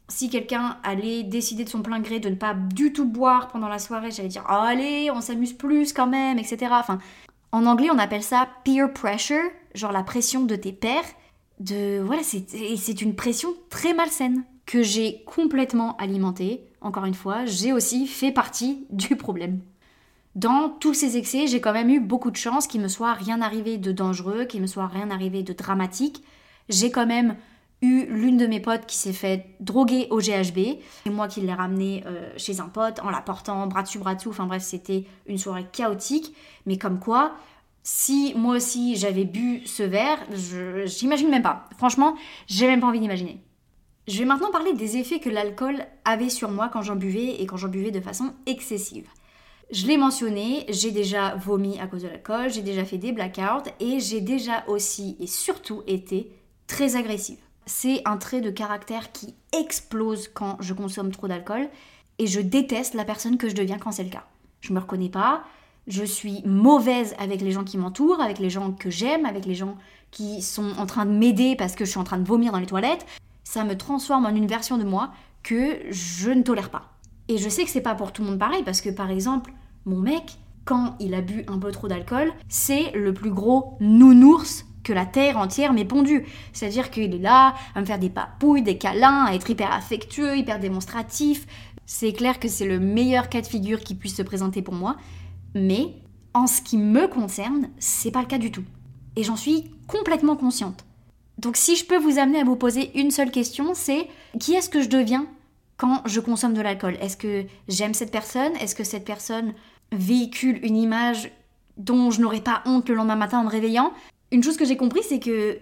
Si 0.08 0.30
quelqu'un 0.30 0.78
allait 0.82 1.22
décider 1.22 1.64
de 1.64 1.68
son 1.68 1.82
plein 1.82 2.00
gré 2.00 2.18
de 2.18 2.30
ne 2.30 2.34
pas 2.34 2.54
du 2.54 2.94
tout 2.94 3.04
boire 3.04 3.48
pendant 3.48 3.68
la 3.68 3.78
soirée, 3.78 4.10
j'allais 4.10 4.30
dire 4.30 4.44
Oh, 4.48 4.52
allez, 4.54 5.10
on 5.10 5.20
s'amuse 5.20 5.52
plus 5.52 5.92
quand 5.92 6.06
même, 6.06 6.38
etc. 6.38 6.68
Enfin, 6.70 6.98
en 7.52 7.66
anglais, 7.66 7.88
on 7.92 7.98
appelle 7.98 8.22
ça 8.22 8.48
peer 8.64 8.90
pressure, 8.92 9.50
genre 9.74 9.92
la 9.92 10.02
pression 10.02 10.44
de 10.44 10.56
tes 10.56 10.72
pairs. 10.72 11.04
De, 11.60 12.00
voilà, 12.00 12.22
c'est 12.22 13.02
une 13.02 13.16
pression 13.16 13.50
très 13.68 13.92
malsaine 13.92 14.44
que 14.64 14.82
j'ai 14.82 15.24
complètement 15.24 15.96
alimentée. 15.96 16.67
Encore 16.80 17.04
une 17.04 17.14
fois, 17.14 17.44
j'ai 17.44 17.72
aussi 17.72 18.06
fait 18.06 18.32
partie 18.32 18.86
du 18.90 19.16
problème 19.16 19.60
dans 20.38 20.68
tous 20.68 20.94
ces 20.94 21.16
excès, 21.16 21.48
j'ai 21.48 21.60
quand 21.60 21.72
même 21.72 21.90
eu 21.90 21.98
beaucoup 21.98 22.30
de 22.30 22.36
chance 22.36 22.68
qu'il 22.68 22.80
me 22.80 22.86
soit 22.86 23.12
rien 23.14 23.42
arrivé 23.42 23.76
de 23.76 23.90
dangereux, 23.90 24.44
qu'il 24.44 24.60
me 24.60 24.68
soit 24.68 24.86
rien 24.86 25.10
arrivé 25.10 25.42
de 25.42 25.52
dramatique. 25.52 26.22
J'ai 26.68 26.92
quand 26.92 27.06
même 27.06 27.34
eu 27.82 28.06
l'une 28.06 28.36
de 28.36 28.46
mes 28.46 28.60
potes 28.60 28.86
qui 28.86 28.96
s'est 28.96 29.12
fait 29.12 29.46
droguer 29.58 30.06
au 30.10 30.20
GHB. 30.20 30.78
C'est 31.04 31.10
moi 31.10 31.26
qui 31.26 31.40
l'ai 31.40 31.52
ramené 31.52 32.04
euh, 32.06 32.30
chez 32.36 32.60
un 32.60 32.68
pote 32.68 33.00
en 33.00 33.10
la 33.10 33.20
portant 33.20 33.66
bras 33.66 33.82
dessus 33.82 33.98
bras 33.98 34.14
dessous. 34.14 34.30
Enfin 34.30 34.46
bref, 34.46 34.62
c'était 34.62 35.06
une 35.26 35.38
soirée 35.38 35.66
chaotique. 35.72 36.34
Mais 36.66 36.78
comme 36.78 37.00
quoi, 37.00 37.32
si 37.82 38.32
moi 38.36 38.56
aussi 38.56 38.94
j'avais 38.94 39.24
bu 39.24 39.62
ce 39.66 39.82
verre, 39.82 40.18
j'imagine 40.86 41.30
même 41.30 41.42
pas. 41.42 41.68
Franchement, 41.78 42.14
j'ai 42.46 42.68
même 42.68 42.80
pas 42.80 42.86
envie 42.86 43.00
d'imaginer. 43.00 43.40
Je 44.08 44.16
vais 44.20 44.24
maintenant 44.24 44.50
parler 44.50 44.72
des 44.72 44.96
effets 44.96 45.20
que 45.20 45.28
l'alcool 45.28 45.84
avait 46.06 46.30
sur 46.30 46.50
moi 46.50 46.70
quand 46.72 46.80
j'en 46.80 46.96
buvais 46.96 47.42
et 47.42 47.44
quand 47.44 47.58
j'en 47.58 47.68
buvais 47.68 47.90
de 47.90 48.00
façon 48.00 48.32
excessive. 48.46 49.06
Je 49.70 49.86
l'ai 49.86 49.98
mentionné, 49.98 50.64
j'ai 50.70 50.92
déjà 50.92 51.34
vomi 51.34 51.78
à 51.78 51.86
cause 51.86 52.04
de 52.04 52.08
l'alcool, 52.08 52.50
j'ai 52.50 52.62
déjà 52.62 52.86
fait 52.86 52.96
des 52.96 53.12
blackouts 53.12 53.68
et 53.80 54.00
j'ai 54.00 54.22
déjà 54.22 54.64
aussi 54.66 55.18
et 55.20 55.26
surtout 55.26 55.82
été 55.86 56.32
très 56.66 56.96
agressive. 56.96 57.36
C'est 57.66 58.00
un 58.06 58.16
trait 58.16 58.40
de 58.40 58.48
caractère 58.48 59.12
qui 59.12 59.34
explose 59.52 60.28
quand 60.28 60.56
je 60.60 60.72
consomme 60.72 61.10
trop 61.10 61.28
d'alcool 61.28 61.68
et 62.18 62.26
je 62.26 62.40
déteste 62.40 62.94
la 62.94 63.04
personne 63.04 63.36
que 63.36 63.50
je 63.50 63.54
deviens 63.54 63.78
quand 63.78 63.92
c'est 63.92 64.04
le 64.04 64.10
cas. 64.10 64.24
Je 64.62 64.72
me 64.72 64.78
reconnais 64.78 65.10
pas, 65.10 65.44
je 65.86 66.04
suis 66.04 66.42
mauvaise 66.46 67.14
avec 67.18 67.42
les 67.42 67.52
gens 67.52 67.64
qui 67.64 67.76
m'entourent, 67.76 68.22
avec 68.22 68.38
les 68.38 68.48
gens 68.48 68.72
que 68.72 68.88
j'aime, 68.88 69.26
avec 69.26 69.44
les 69.44 69.54
gens 69.54 69.76
qui 70.10 70.40
sont 70.40 70.72
en 70.78 70.86
train 70.86 71.04
de 71.04 71.10
m'aider 71.10 71.56
parce 71.56 71.74
que 71.74 71.84
je 71.84 71.90
suis 71.90 72.00
en 72.00 72.04
train 72.04 72.18
de 72.18 72.26
vomir 72.26 72.52
dans 72.52 72.58
les 72.58 72.64
toilettes. 72.64 73.04
Ça 73.50 73.64
me 73.64 73.78
transforme 73.78 74.26
en 74.26 74.34
une 74.34 74.46
version 74.46 74.76
de 74.76 74.84
moi 74.84 75.10
que 75.42 75.78
je 75.88 76.30
ne 76.30 76.42
tolère 76.42 76.68
pas. 76.68 76.92
Et 77.28 77.38
je 77.38 77.48
sais 77.48 77.64
que 77.64 77.70
c'est 77.70 77.80
pas 77.80 77.94
pour 77.94 78.12
tout 78.12 78.20
le 78.20 78.28
monde 78.28 78.38
pareil, 78.38 78.62
parce 78.62 78.82
que 78.82 78.90
par 78.90 79.10
exemple, 79.10 79.54
mon 79.86 79.96
mec, 79.96 80.36
quand 80.66 80.96
il 81.00 81.14
a 81.14 81.22
bu 81.22 81.46
un 81.48 81.58
peu 81.58 81.72
trop 81.72 81.88
d'alcool, 81.88 82.30
c'est 82.50 82.92
le 82.92 83.14
plus 83.14 83.30
gros 83.30 83.78
nounours 83.80 84.66
que 84.84 84.92
la 84.92 85.06
terre 85.06 85.38
entière 85.38 85.72
m'ait 85.72 85.86
pondu. 85.86 86.26
C'est-à-dire 86.52 86.90
qu'il 86.90 87.14
est 87.14 87.18
là 87.18 87.54
à 87.74 87.80
me 87.80 87.86
faire 87.86 87.98
des 87.98 88.10
papouilles, 88.10 88.60
des 88.60 88.76
câlins, 88.76 89.24
à 89.24 89.32
être 89.32 89.48
hyper 89.48 89.72
affectueux, 89.72 90.36
hyper 90.36 90.60
démonstratif. 90.60 91.46
C'est 91.86 92.12
clair 92.12 92.40
que 92.40 92.48
c'est 92.48 92.66
le 92.66 92.78
meilleur 92.78 93.30
cas 93.30 93.40
de 93.40 93.46
figure 93.46 93.80
qui 93.80 93.94
puisse 93.94 94.16
se 94.16 94.22
présenter 94.22 94.60
pour 94.60 94.74
moi, 94.74 94.96
mais 95.54 95.94
en 96.34 96.46
ce 96.46 96.60
qui 96.60 96.76
me 96.76 97.08
concerne, 97.08 97.70
c'est 97.78 98.10
pas 98.10 98.20
le 98.20 98.26
cas 98.26 98.36
du 98.36 98.52
tout. 98.52 98.64
Et 99.16 99.22
j'en 99.22 99.36
suis 99.36 99.70
complètement 99.86 100.36
consciente. 100.36 100.84
Donc 101.38 101.56
si 101.56 101.76
je 101.76 101.84
peux 101.84 101.98
vous 101.98 102.18
amener 102.18 102.40
à 102.40 102.44
vous 102.44 102.56
poser 102.56 102.90
une 102.98 103.10
seule 103.10 103.30
question, 103.30 103.72
c'est 103.74 104.08
qui 104.40 104.54
est-ce 104.54 104.68
que 104.68 104.82
je 104.82 104.88
deviens 104.88 105.26
quand 105.76 106.02
je 106.06 106.20
consomme 106.20 106.54
de 106.54 106.60
l'alcool? 106.60 106.96
Est-ce 107.00 107.16
que 107.16 107.44
j'aime 107.68 107.94
cette 107.94 108.10
personne? 108.10 108.54
Est-ce 108.56 108.74
que 108.74 108.84
cette 108.84 109.04
personne 109.04 109.54
véhicule 109.92 110.58
une 110.64 110.76
image 110.76 111.30
dont 111.76 112.10
je 112.10 112.20
n'aurais 112.20 112.40
pas 112.40 112.62
honte 112.66 112.88
le 112.88 112.96
lendemain 112.96 113.16
matin 113.16 113.38
en 113.38 113.44
me 113.44 113.50
réveillant? 113.50 113.92
Une 114.32 114.42
chose 114.42 114.56
que 114.56 114.64
j'ai 114.64 114.76
compris, 114.76 115.02
c'est 115.02 115.20
que 115.20 115.58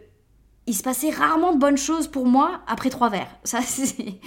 il 0.66 0.74
se 0.74 0.82
passait 0.82 1.10
rarement 1.10 1.52
de 1.52 1.58
bonnes 1.58 1.76
choses 1.76 2.08
pour 2.08 2.26
moi 2.26 2.60
après 2.66 2.90
trois 2.90 3.08
verres. 3.08 3.36
Ça, 3.44 3.60
c'est, 3.62 4.18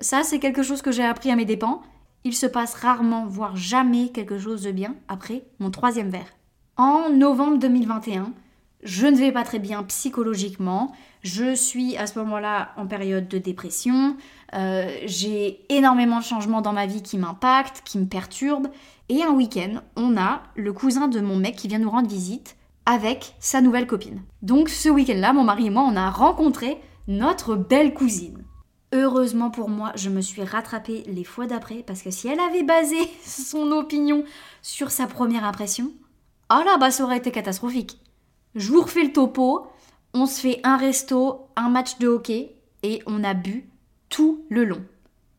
ça, 0.00 0.22
c'est 0.22 0.38
quelque 0.38 0.62
chose 0.62 0.82
que 0.82 0.90
j'ai 0.90 1.04
appris 1.04 1.30
à 1.30 1.36
mes 1.36 1.44
dépens. 1.44 1.82
Il 2.24 2.34
se 2.34 2.46
passe 2.46 2.74
rarement, 2.74 3.26
voire 3.26 3.56
jamais, 3.56 4.08
quelque 4.08 4.38
chose 4.38 4.62
de 4.62 4.70
bien 4.70 4.94
après 5.08 5.44
mon 5.58 5.70
troisième 5.70 6.08
verre. 6.08 6.32
En 6.76 7.10
novembre 7.10 7.58
2021, 7.58 8.32
je 8.82 9.06
ne 9.06 9.16
vais 9.16 9.32
pas 9.32 9.44
très 9.44 9.58
bien 9.58 9.82
psychologiquement. 9.84 10.92
Je 11.22 11.54
suis 11.54 11.96
à 11.96 12.06
ce 12.06 12.18
moment-là 12.18 12.72
en 12.76 12.86
période 12.86 13.28
de 13.28 13.38
dépression. 13.38 14.16
Euh, 14.54 14.90
j'ai 15.06 15.60
énormément 15.68 16.18
de 16.18 16.24
changements 16.24 16.62
dans 16.62 16.72
ma 16.72 16.86
vie 16.86 17.02
qui 17.02 17.16
m'impactent, 17.16 17.82
qui 17.84 17.98
me 17.98 18.06
perturbent. 18.06 18.68
Et 19.08 19.22
un 19.22 19.30
week-end, 19.30 19.82
on 19.96 20.16
a 20.16 20.42
le 20.56 20.72
cousin 20.72 21.08
de 21.08 21.20
mon 21.20 21.36
mec 21.36 21.56
qui 21.56 21.68
vient 21.68 21.78
nous 21.78 21.90
rendre 21.90 22.08
visite 22.08 22.56
avec 22.84 23.34
sa 23.38 23.60
nouvelle 23.60 23.86
copine. 23.86 24.22
Donc 24.42 24.68
ce 24.68 24.88
week-end-là, 24.88 25.32
mon 25.32 25.44
mari 25.44 25.66
et 25.66 25.70
moi, 25.70 25.84
on 25.86 25.96
a 25.96 26.10
rencontré 26.10 26.76
notre 27.06 27.54
belle 27.54 27.94
cousine. 27.94 28.44
Heureusement 28.92 29.50
pour 29.50 29.70
moi, 29.70 29.92
je 29.94 30.10
me 30.10 30.20
suis 30.20 30.42
rattrapée 30.42 31.04
les 31.06 31.24
fois 31.24 31.46
d'après 31.46 31.82
parce 31.86 32.02
que 32.02 32.10
si 32.10 32.28
elle 32.28 32.40
avait 32.40 32.64
basé 32.64 32.96
son 33.24 33.70
opinion 33.70 34.24
sur 34.60 34.90
sa 34.90 35.06
première 35.06 35.44
impression, 35.44 35.92
oh 36.50 36.62
là, 36.64 36.76
bah 36.78 36.90
ça 36.90 37.04
aurait 37.04 37.18
été 37.18 37.30
catastrophique. 37.30 38.01
Je 38.54 38.70
vous 38.70 38.82
refais 38.82 39.04
le 39.04 39.12
topo. 39.12 39.66
On 40.14 40.26
se 40.26 40.40
fait 40.40 40.60
un 40.62 40.76
resto, 40.76 41.46
un 41.56 41.70
match 41.70 41.98
de 41.98 42.06
hockey 42.06 42.54
et 42.82 43.02
on 43.06 43.24
a 43.24 43.32
bu 43.32 43.68
tout 44.10 44.44
le 44.50 44.64
long. 44.64 44.84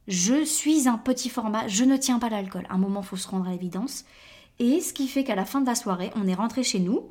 Je 0.08 0.43
suis 0.43 0.88
un 0.88 0.97
petit 0.97 1.30
format, 1.30 1.67
je 1.67 1.84
ne 1.84 1.95
tiens 1.95 2.19
pas 2.19 2.30
l'alcool. 2.30 2.65
À 2.69 2.73
un 2.73 2.78
moment, 2.78 3.04
faut 3.04 3.15
se 3.15 3.28
rendre 3.28 3.47
à 3.47 3.52
l'évidence. 3.52 4.04
Et 4.60 4.82
ce 4.82 4.93
qui 4.93 5.08
fait 5.08 5.23
qu'à 5.23 5.36
la 5.36 5.45
fin 5.45 5.62
de 5.62 5.67
la 5.67 5.76
soirée, 5.76 6.12
on 6.15 6.28
est 6.28 6.34
rentré 6.34 6.63
chez 6.63 6.80
nous, 6.80 7.04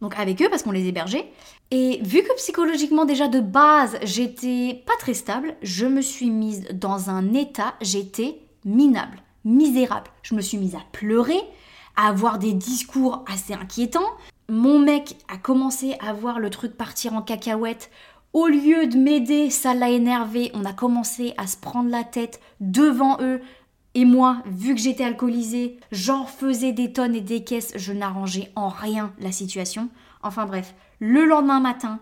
donc 0.00 0.18
avec 0.18 0.40
eux 0.42 0.48
parce 0.48 0.62
qu'on 0.62 0.72
les 0.72 0.86
hébergeait. 0.86 1.30
Et 1.70 2.00
vu 2.02 2.22
que 2.22 2.34
psychologiquement 2.36 3.04
déjà 3.04 3.28
de 3.28 3.40
base 3.40 3.98
j'étais 4.02 4.82
pas 4.86 4.96
très 4.98 5.14
stable, 5.14 5.54
je 5.62 5.86
me 5.86 6.00
suis 6.00 6.30
mise 6.30 6.66
dans 6.72 7.10
un 7.10 7.34
état, 7.34 7.74
j'étais 7.82 8.40
minable, 8.64 9.22
misérable. 9.44 10.10
Je 10.22 10.34
me 10.34 10.40
suis 10.40 10.58
mise 10.58 10.74
à 10.74 10.82
pleurer, 10.92 11.40
à 11.96 12.08
avoir 12.08 12.38
des 12.38 12.54
discours 12.54 13.24
assez 13.28 13.54
inquiétants 13.54 14.16
mon 14.50 14.78
mec 14.78 15.16
a 15.28 15.36
commencé 15.36 15.96
à 16.00 16.12
voir 16.12 16.40
le 16.40 16.50
truc 16.50 16.76
partir 16.76 17.14
en 17.14 17.22
cacahuète. 17.22 17.90
Au 18.32 18.46
lieu 18.46 18.86
de 18.86 18.96
m'aider, 18.96 19.48
ça 19.48 19.74
l'a 19.74 19.90
énervé. 19.90 20.50
On 20.54 20.64
a 20.64 20.72
commencé 20.72 21.34
à 21.36 21.46
se 21.46 21.56
prendre 21.56 21.90
la 21.90 22.04
tête 22.04 22.40
devant 22.60 23.18
eux. 23.20 23.40
Et 23.94 24.04
moi, 24.04 24.42
vu 24.46 24.74
que 24.74 24.80
j'étais 24.80 25.04
alcoolisée, 25.04 25.78
j'en 25.90 26.26
faisais 26.26 26.72
des 26.72 26.92
tonnes 26.92 27.14
et 27.14 27.20
des 27.20 27.42
caisses. 27.42 27.72
Je 27.76 27.92
n'arrangeais 27.92 28.52
en 28.56 28.68
rien 28.68 29.12
la 29.18 29.32
situation. 29.32 29.88
Enfin 30.22 30.46
bref, 30.46 30.74
le 30.98 31.24
lendemain 31.24 31.60
matin, 31.60 31.98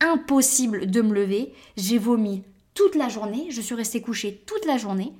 impossible 0.00 0.90
de 0.90 1.02
me 1.02 1.14
lever. 1.14 1.52
J'ai 1.76 1.98
vomi 1.98 2.44
toute 2.74 2.94
la 2.94 3.08
journée. 3.08 3.48
Je 3.50 3.60
suis 3.60 3.74
restée 3.74 4.00
couchée 4.00 4.42
toute 4.46 4.64
la 4.64 4.78
journée. 4.78 5.12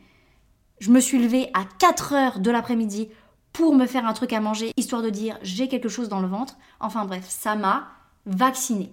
Je 0.80 0.90
me 0.90 1.00
suis 1.00 1.18
levée 1.18 1.50
à 1.54 1.64
4 1.78 2.12
heures 2.12 2.38
de 2.40 2.50
l'après-midi 2.50 3.08
pour 3.58 3.74
me 3.74 3.86
faire 3.86 4.06
un 4.06 4.12
truc 4.12 4.32
à 4.32 4.40
manger, 4.40 4.70
histoire 4.76 5.02
de 5.02 5.10
dire 5.10 5.36
j'ai 5.42 5.66
quelque 5.66 5.88
chose 5.88 6.08
dans 6.08 6.20
le 6.20 6.28
ventre. 6.28 6.56
Enfin 6.78 7.04
bref, 7.04 7.24
ça 7.28 7.56
m'a 7.56 7.88
vaccinée. 8.24 8.92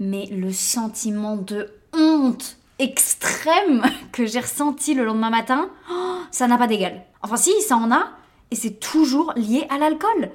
Mais 0.00 0.24
le 0.32 0.52
sentiment 0.52 1.36
de 1.36 1.68
honte 1.94 2.56
extrême 2.78 3.82
que 4.12 4.24
j'ai 4.24 4.40
ressenti 4.40 4.94
le 4.94 5.04
lendemain 5.04 5.28
matin, 5.28 5.68
oh, 5.92 6.16
ça 6.30 6.48
n'a 6.48 6.56
pas 6.56 6.66
d'égal. 6.66 7.02
Enfin 7.20 7.36
si, 7.36 7.52
ça 7.60 7.76
en 7.76 7.92
a, 7.92 8.08
et 8.50 8.56
c'est 8.56 8.80
toujours 8.80 9.34
lié 9.36 9.66
à 9.68 9.76
l'alcool. 9.76 10.30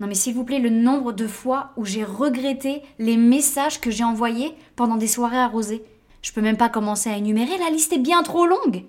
Non 0.00 0.06
mais 0.06 0.14
s'il 0.14 0.34
vous 0.34 0.44
plaît, 0.44 0.58
le 0.58 0.70
nombre 0.70 1.12
de 1.12 1.26
fois 1.26 1.72
où 1.76 1.84
j'ai 1.84 2.04
regretté 2.04 2.82
les 2.98 3.18
messages 3.18 3.78
que 3.78 3.90
j'ai 3.90 4.04
envoyés 4.04 4.54
pendant 4.74 4.96
des 4.96 5.06
soirées 5.06 5.36
arrosées. 5.36 5.84
Je 6.22 6.32
peux 6.32 6.40
même 6.40 6.56
pas 6.56 6.70
commencer 6.70 7.10
à 7.10 7.18
énumérer, 7.18 7.58
la 7.58 7.68
liste 7.68 7.92
est 7.92 7.98
bien 7.98 8.22
trop 8.22 8.46
longue. 8.46 8.84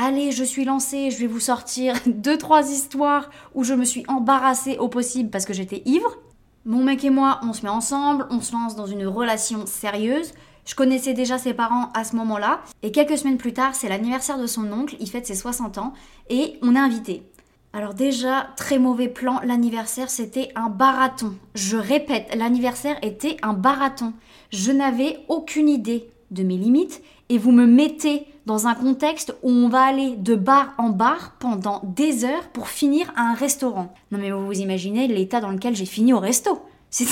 Allez, 0.00 0.30
je 0.30 0.44
suis 0.44 0.64
lancée, 0.64 1.10
je 1.10 1.18
vais 1.18 1.26
vous 1.26 1.40
sortir 1.40 1.96
deux, 2.06 2.38
trois 2.38 2.70
histoires 2.70 3.30
où 3.56 3.64
je 3.64 3.74
me 3.74 3.84
suis 3.84 4.04
embarrassée 4.06 4.78
au 4.78 4.86
possible 4.86 5.28
parce 5.28 5.44
que 5.44 5.52
j'étais 5.52 5.82
ivre. 5.86 6.18
Mon 6.64 6.84
mec 6.84 7.02
et 7.02 7.10
moi, 7.10 7.40
on 7.42 7.52
se 7.52 7.62
met 7.62 7.68
ensemble, 7.68 8.24
on 8.30 8.40
se 8.40 8.52
lance 8.52 8.76
dans 8.76 8.86
une 8.86 9.08
relation 9.08 9.66
sérieuse. 9.66 10.34
Je 10.64 10.76
connaissais 10.76 11.14
déjà 11.14 11.36
ses 11.36 11.52
parents 11.52 11.90
à 11.94 12.04
ce 12.04 12.14
moment-là. 12.14 12.60
Et 12.84 12.92
quelques 12.92 13.18
semaines 13.18 13.38
plus 13.38 13.52
tard, 13.52 13.74
c'est 13.74 13.88
l'anniversaire 13.88 14.38
de 14.38 14.46
son 14.46 14.70
oncle, 14.72 14.94
il 15.00 15.10
fête 15.10 15.26
ses 15.26 15.34
60 15.34 15.78
ans, 15.78 15.94
et 16.30 16.60
on 16.62 16.76
est 16.76 16.78
invité. 16.78 17.24
Alors 17.72 17.94
déjà, 17.94 18.50
très 18.56 18.78
mauvais 18.78 19.08
plan, 19.08 19.40
l'anniversaire 19.42 20.10
c'était 20.10 20.50
un 20.54 20.68
barathon. 20.68 21.34
Je 21.56 21.76
répète, 21.76 22.32
l'anniversaire 22.36 22.98
était 23.02 23.36
un 23.42 23.52
barathon. 23.52 24.12
Je 24.52 24.70
n'avais 24.70 25.18
aucune 25.28 25.68
idée 25.68 26.08
de 26.30 26.44
mes 26.44 26.56
limites 26.56 27.02
et 27.28 27.38
vous 27.38 27.52
me 27.52 27.66
mettez 27.66 28.26
dans 28.46 28.66
un 28.66 28.74
contexte 28.74 29.34
où 29.42 29.50
on 29.50 29.68
va 29.68 29.82
aller 29.82 30.16
de 30.16 30.34
bar 30.34 30.74
en 30.78 30.88
bar 30.88 31.34
pendant 31.38 31.82
des 31.84 32.24
heures 32.24 32.48
pour 32.48 32.68
finir 32.68 33.12
à 33.16 33.22
un 33.22 33.34
restaurant. 33.34 33.94
Non 34.10 34.18
mais 34.18 34.30
vous 34.30 34.46
vous 34.46 34.60
imaginez 34.60 35.06
l'état 35.06 35.40
dans 35.40 35.50
lequel 35.50 35.76
j'ai 35.76 35.86
fini 35.86 36.12
au 36.12 36.18
resto. 36.18 36.62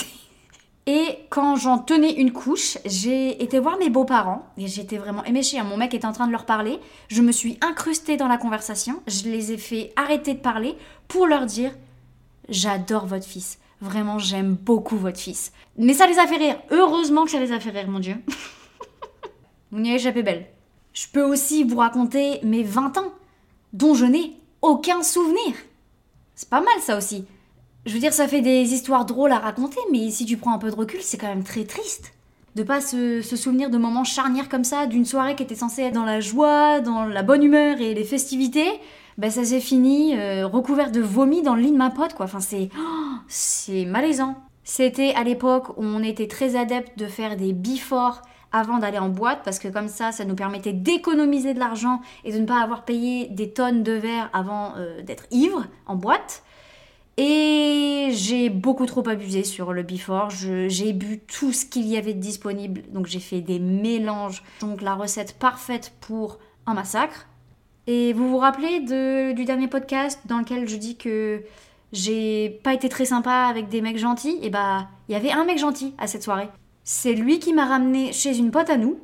Et 0.89 1.19
quand 1.31 1.57
j'en 1.57 1.79
tenais 1.79 2.13
une 2.13 2.33
couche, 2.33 2.79
j'ai 2.87 3.43
été 3.43 3.59
voir 3.59 3.77
mes 3.77 3.91
beaux-parents 3.91 4.47
et 4.57 4.69
j'étais 4.69 4.99
vraiment 4.99 5.25
éméchée. 5.25 5.61
Mon 5.65 5.77
mec 5.77 5.93
était 5.95 6.07
en 6.07 6.13
train 6.13 6.29
de 6.29 6.33
leur 6.33 6.47
parler. 6.47 6.79
Je 7.09 7.23
me 7.23 7.33
suis 7.33 7.59
incrustée 7.61 8.17
dans 8.17 8.29
la 8.29 8.39
conversation. 8.39 9.03
Je 9.09 9.25
les 9.25 9.51
ai 9.51 9.57
fait 9.57 9.93
arrêter 9.97 10.35
de 10.35 10.39
parler 10.39 10.77
pour 11.09 11.27
leur 11.27 11.45
dire 11.45 11.73
J'adore 12.49 13.07
votre 13.07 13.27
fils. 13.27 13.59
Vraiment, 13.81 14.21
j'aime 14.21 14.55
beaucoup 14.55 14.97
votre 14.97 15.19
fils. 15.19 15.53
Mais 15.77 15.93
ça 15.93 16.07
les 16.07 16.21
a 16.21 16.27
fait 16.29 16.37
rire. 16.37 16.57
Heureusement 16.71 17.25
que 17.25 17.33
ça 17.33 17.41
les 17.41 17.51
a 17.51 17.59
fait 17.59 17.71
rire, 17.71 17.89
mon 17.89 17.99
Dieu. 17.99 18.17
Échappé 19.75 20.23
belle. 20.23 20.47
Je 20.93 21.07
peux 21.13 21.23
aussi 21.23 21.65
vous 21.65 21.77
raconter 21.77 22.41
mes 22.43 22.63
20 22.63 22.99
ans, 22.99 23.13
dont 23.73 23.95
je 23.95 24.07
n'ai 24.07 24.33
aucun 24.63 25.03
souvenir. 25.03 25.55
C'est 26.35 26.49
pas 26.49 26.61
mal 26.61 26.81
ça 26.81 26.97
aussi. 26.97 27.25
Je 27.85 27.93
veux 27.93 28.01
dire, 28.01 28.13
ça 28.13 28.29
fait 28.29 28.41
des 28.41 28.73
histoires 28.73 29.05
drôles 29.05 29.33
à 29.33 29.39
raconter, 29.39 29.79
mais 29.93 30.11
si 30.11 30.25
tu 30.25 30.37
prends 30.37 30.55
un 30.55 30.59
peu 30.59 30.71
de 30.71 30.77
recul, 30.77 31.01
c'est 31.03 31.19
quand 31.19 31.29
même 31.29 31.45
très 31.45 31.65
triste. 31.65 32.13
De 32.57 32.63
pas 32.63 32.81
se, 32.81 33.21
souvenir 33.23 33.71
de 33.71 33.79
moments 33.79 34.05
charnières 34.05 34.49
comme 34.49 34.65
ça, 34.65 34.87
d'une 34.87 35.05
soirée 35.05 35.37
qui 35.37 35.43
était 35.43 35.55
censée 35.55 35.83
être 35.83 35.95
dans 35.95 36.05
la 36.05 36.21
joie, 36.21 36.81
dans 36.81 37.05
la 37.05 37.23
bonne 37.23 37.45
humeur 37.45 37.81
et 37.81 37.95
les 37.95 38.05
festivités, 38.05 38.71
ben 39.19 39.31
ça 39.31 39.45
s'est 39.45 39.61
fini 39.61 40.17
euh, 40.17 40.47
recouvert 40.47 40.91
de 40.91 41.01
vomi 41.01 41.43
dans 41.43 41.55
le 41.55 41.63
lit 41.63 41.73
de 41.73 41.77
ma 41.77 41.91
pote, 41.91 42.15
quoi. 42.15 42.25
Enfin, 42.25 42.41
c'est. 42.41 42.71
Oh, 42.79 43.17
c'est 43.29 43.85
malaisant. 43.85 44.37
C'était 44.65 45.15
à 45.15 45.23
l'époque 45.23 45.77
où 45.77 45.85
on 45.85 46.03
était 46.03 46.29
très 46.29 46.57
adepte 46.57 46.99
de 46.99 47.07
faire 47.07 47.37
des 47.37 47.53
before 47.53 48.23
avant 48.53 48.79
d'aller 48.79 48.99
en 48.99 49.09
boîte 49.09 49.41
parce 49.45 49.59
que 49.59 49.69
comme 49.69 49.89
ça, 49.89 50.13
ça 50.13 50.25
nous 50.25 50.35
permettait 50.35 50.73
d'économiser 50.73 51.55
de 51.55 51.59
l'argent 51.59 52.01
et 52.25 52.33
de 52.33 52.39
ne 52.39 52.47
pas 52.47 52.61
avoir 52.61 52.85
payé 52.85 53.29
des 53.29 53.51
tonnes 53.51 53.83
de 53.83 53.93
verre 53.93 54.31
avant 54.33 54.75
euh, 54.77 55.03
d'être 55.03 55.25
ivre 55.31 55.67
en 55.87 55.97
boîte. 55.97 56.43
Et 57.19 58.11
j'ai 58.13 58.51
beaucoup 58.51 58.85
trop 58.85 59.07
abusé 59.09 59.43
sur 59.43 59.73
le 59.73 59.83
before. 59.83 60.29
J'ai 60.31 60.93
bu 60.93 61.21
tout 61.21 61.53
ce 61.53 61.65
qu'il 61.65 61.87
y 61.87 61.97
avait 61.97 62.13
de 62.13 62.21
disponible. 62.21 62.83
Donc 62.93 63.07
j'ai 63.07 63.21
fait 63.21 63.41
des 63.41 63.59
mélanges. 63.59 64.43
Donc 64.61 64.83
la 64.83 64.95
recette 64.95 65.39
parfaite 65.39 65.93
pour 66.01 66.39
un 66.67 66.75
massacre. 66.75 67.27
Et 67.87 68.13
vous 68.13 68.29
vous 68.29 68.39
rappelez 68.39 68.81
du 69.35 69.45
dernier 69.45 69.69
podcast 69.69 70.21
dans 70.27 70.39
lequel 70.39 70.69
je 70.69 70.77
dis 70.77 70.97
que 70.97 71.43
j'ai 71.93 72.61
pas 72.65 72.75
été 72.75 72.89
très 72.89 73.07
sympa 73.07 73.47
avec 73.49 73.69
des 73.69 73.81
mecs 73.81 73.99
gentils? 73.99 74.39
Et 74.43 74.51
bah, 74.51 74.89
il 75.09 75.13
y 75.13 75.15
avait 75.15 75.31
un 75.31 75.45
mec 75.45 75.59
gentil 75.59 75.95
à 75.97 76.07
cette 76.07 76.23
soirée. 76.23 76.49
C'est 76.89 77.15
lui 77.15 77.41
qui 77.41 77.53
m'a 77.53 77.67
ramené 77.67 78.13
chez 78.13 78.39
une 78.39 78.53
pote 78.53 78.71
à 78.71 78.77
nous, 78.77 79.01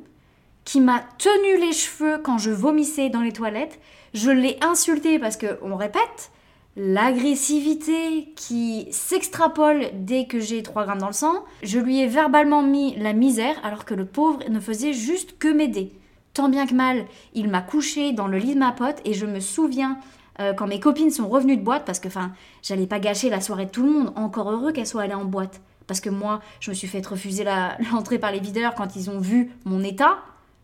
qui 0.63 0.79
m'a 0.79 1.03
tenu 1.17 1.59
les 1.59 1.73
cheveux 1.73 2.17
quand 2.17 2.37
je 2.37 2.49
vomissais 2.49 3.09
dans 3.09 3.19
les 3.19 3.33
toilettes. 3.33 3.77
Je 4.13 4.31
l'ai 4.31 4.57
insulté 4.61 5.19
parce 5.19 5.35
que, 5.35 5.59
on 5.61 5.75
répète, 5.75 6.31
l'agressivité 6.77 8.31
qui 8.37 8.87
s'extrapole 8.89 9.87
dès 9.95 10.27
que 10.27 10.39
j'ai 10.39 10.63
3 10.63 10.85
grammes 10.85 10.99
dans 10.99 11.07
le 11.07 11.11
sang. 11.11 11.43
Je 11.61 11.77
lui 11.77 11.99
ai 11.99 12.07
verbalement 12.07 12.63
mis 12.63 12.95
la 12.95 13.11
misère 13.11 13.57
alors 13.65 13.83
que 13.83 13.93
le 13.93 14.05
pauvre 14.05 14.39
ne 14.49 14.61
faisait 14.61 14.93
juste 14.93 15.37
que 15.37 15.49
m'aider. 15.49 15.91
Tant 16.33 16.47
bien 16.47 16.65
que 16.65 16.73
mal, 16.75 17.03
il 17.33 17.49
m'a 17.49 17.61
couché 17.61 18.13
dans 18.13 18.27
le 18.27 18.37
lit 18.37 18.53
de 18.53 18.59
ma 18.59 18.71
pote 18.71 19.01
et 19.03 19.13
je 19.13 19.25
me 19.25 19.41
souviens 19.41 19.97
euh, 20.39 20.53
quand 20.53 20.67
mes 20.67 20.79
copines 20.79 21.11
sont 21.11 21.27
revenues 21.27 21.57
de 21.57 21.63
boîte 21.63 21.83
parce 21.83 21.99
que 21.99 22.07
enfin, 22.07 22.31
j'allais 22.61 22.87
pas 22.87 22.99
gâcher 22.99 23.29
la 23.29 23.41
soirée 23.41 23.65
de 23.65 23.71
tout 23.71 23.83
le 23.83 23.91
monde, 23.91 24.13
encore 24.15 24.49
heureux 24.49 24.71
qu'elle 24.71 24.87
soit 24.87 25.01
allée 25.01 25.13
en 25.13 25.25
boîte. 25.25 25.59
Parce 25.93 26.01
que 26.01 26.09
moi, 26.09 26.41
je 26.59 26.71
me 26.71 26.75
suis 26.75 26.87
fait 26.87 27.05
refuser 27.05 27.45
l'entrée 27.91 28.17
par 28.17 28.31
les 28.31 28.39
videurs 28.39 28.73
quand 28.73 28.95
ils 28.95 29.11
ont 29.11 29.19
vu 29.19 29.51
mon 29.63 29.83
état, 29.83 30.17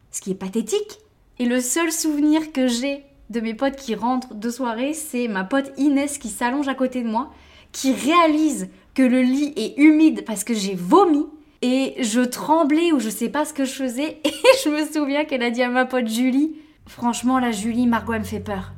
ce 0.09 0.21
qui 0.21 0.31
est 0.31 0.35
pathétique. 0.35 0.97
Et 1.37 1.45
le 1.45 1.61
seul 1.61 1.91
souvenir 1.91 2.51
que 2.51 2.65
j'ai 2.65 3.03
de 3.29 3.39
mes 3.39 3.53
potes 3.53 3.75
qui 3.75 3.93
rentrent 3.93 4.33
de 4.33 4.49
soirée, 4.49 4.95
c'est 4.95 5.27
ma 5.27 5.43
pote 5.43 5.71
Inès 5.77 6.17
qui 6.17 6.29
s'allonge 6.29 6.67
à 6.67 6.73
côté 6.73 7.03
de 7.03 7.07
moi, 7.07 7.31
qui 7.71 7.93
réalise 7.93 8.69
que 8.95 9.03
le 9.03 9.21
lit 9.21 9.53
est 9.55 9.77
humide 9.77 10.25
parce 10.25 10.43
que 10.43 10.55
j'ai 10.55 10.73
vomi. 10.73 11.27
Et 11.61 11.93
je 12.01 12.21
tremblais 12.21 12.91
ou 12.91 12.99
je 12.99 13.09
sais 13.09 13.29
pas 13.29 13.45
ce 13.45 13.53
que 13.53 13.65
je 13.65 13.73
faisais. 13.73 14.17
Et 14.23 14.33
je 14.63 14.69
me 14.69 14.91
souviens 14.91 15.25
qu'elle 15.25 15.43
a 15.43 15.51
dit 15.51 15.61
à 15.61 15.69
ma 15.69 15.85
pote 15.85 16.07
Julie 16.07 16.55
Franchement, 16.87 17.37
la 17.37 17.51
Julie, 17.51 17.85
Margot, 17.85 18.13
elle 18.13 18.21
me 18.21 18.25
fait 18.25 18.39
peur. 18.39 18.73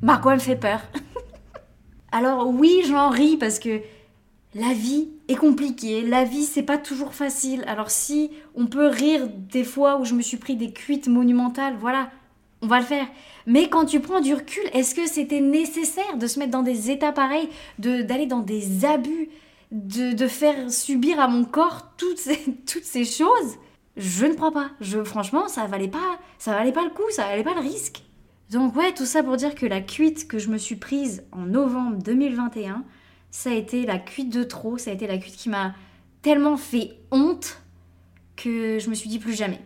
Margot, 0.00 0.30
elle 0.30 0.36
me 0.36 0.40
fait 0.40 0.56
peur. 0.56 0.80
Alors, 2.12 2.48
oui, 2.48 2.80
j'en 2.88 3.10
ris 3.10 3.36
parce 3.36 3.58
que 3.58 3.82
la 4.54 4.72
vie 4.72 5.10
est 5.28 5.36
compliquée. 5.36 6.02
La 6.02 6.24
vie, 6.24 6.44
c'est 6.44 6.62
pas 6.62 6.78
toujours 6.78 7.14
facile. 7.14 7.64
Alors, 7.66 7.90
si 7.90 8.30
on 8.54 8.66
peut 8.66 8.86
rire 8.86 9.28
des 9.28 9.64
fois 9.64 9.98
où 9.98 10.04
je 10.04 10.14
me 10.14 10.22
suis 10.22 10.36
pris 10.36 10.56
des 10.56 10.72
cuites 10.72 11.08
monumentales, 11.08 11.76
voilà, 11.78 12.10
on 12.62 12.66
va 12.66 12.78
le 12.78 12.84
faire. 12.84 13.06
Mais 13.46 13.68
quand 13.68 13.84
tu 13.84 14.00
prends 14.00 14.20
du 14.20 14.34
recul, 14.34 14.64
est-ce 14.72 14.94
que 14.94 15.06
c'était 15.06 15.40
nécessaire 15.40 16.16
de 16.16 16.26
se 16.26 16.38
mettre 16.38 16.52
dans 16.52 16.62
des 16.62 16.90
états 16.90 17.12
pareils, 17.12 17.48
d'aller 17.78 18.26
dans 18.26 18.40
des 18.40 18.84
abus, 18.84 19.28
de, 19.72 20.26
faire 20.26 20.70
subir 20.70 21.20
à 21.20 21.28
mon 21.28 21.44
corps 21.44 21.92
toutes 21.96 22.18
ces, 22.18 22.38
toutes 22.66 22.84
ces 22.84 23.04
choses? 23.04 23.56
Je 23.96 24.26
ne 24.26 24.34
crois 24.34 24.52
pas. 24.52 24.70
Je, 24.80 25.02
franchement, 25.02 25.48
ça 25.48 25.66
valait 25.66 25.88
pas, 25.88 26.18
ça 26.38 26.52
valait 26.52 26.72
pas 26.72 26.84
le 26.84 26.90
coup, 26.90 27.08
ça 27.10 27.26
valait 27.26 27.44
pas 27.44 27.54
le 27.54 27.60
risque. 27.60 28.02
Donc 28.50 28.76
ouais, 28.76 28.92
tout 28.92 29.06
ça 29.06 29.22
pour 29.22 29.36
dire 29.36 29.54
que 29.54 29.66
la 29.66 29.80
cuite 29.80 30.28
que 30.28 30.38
je 30.38 30.50
me 30.50 30.58
suis 30.58 30.76
prise 30.76 31.24
en 31.32 31.46
novembre 31.46 31.96
2021, 32.02 32.84
ça 33.36 33.50
a 33.50 33.52
été 33.52 33.84
la 33.84 33.98
cuite 33.98 34.32
de 34.32 34.42
trop, 34.44 34.78
ça 34.78 34.90
a 34.90 34.94
été 34.94 35.06
la 35.06 35.18
cuite 35.18 35.36
qui 35.36 35.50
m'a 35.50 35.74
tellement 36.22 36.56
fait 36.56 36.98
honte 37.10 37.60
que 38.34 38.78
je 38.78 38.88
me 38.88 38.94
suis 38.94 39.10
dit 39.10 39.18
plus 39.18 39.34
jamais. 39.34 39.60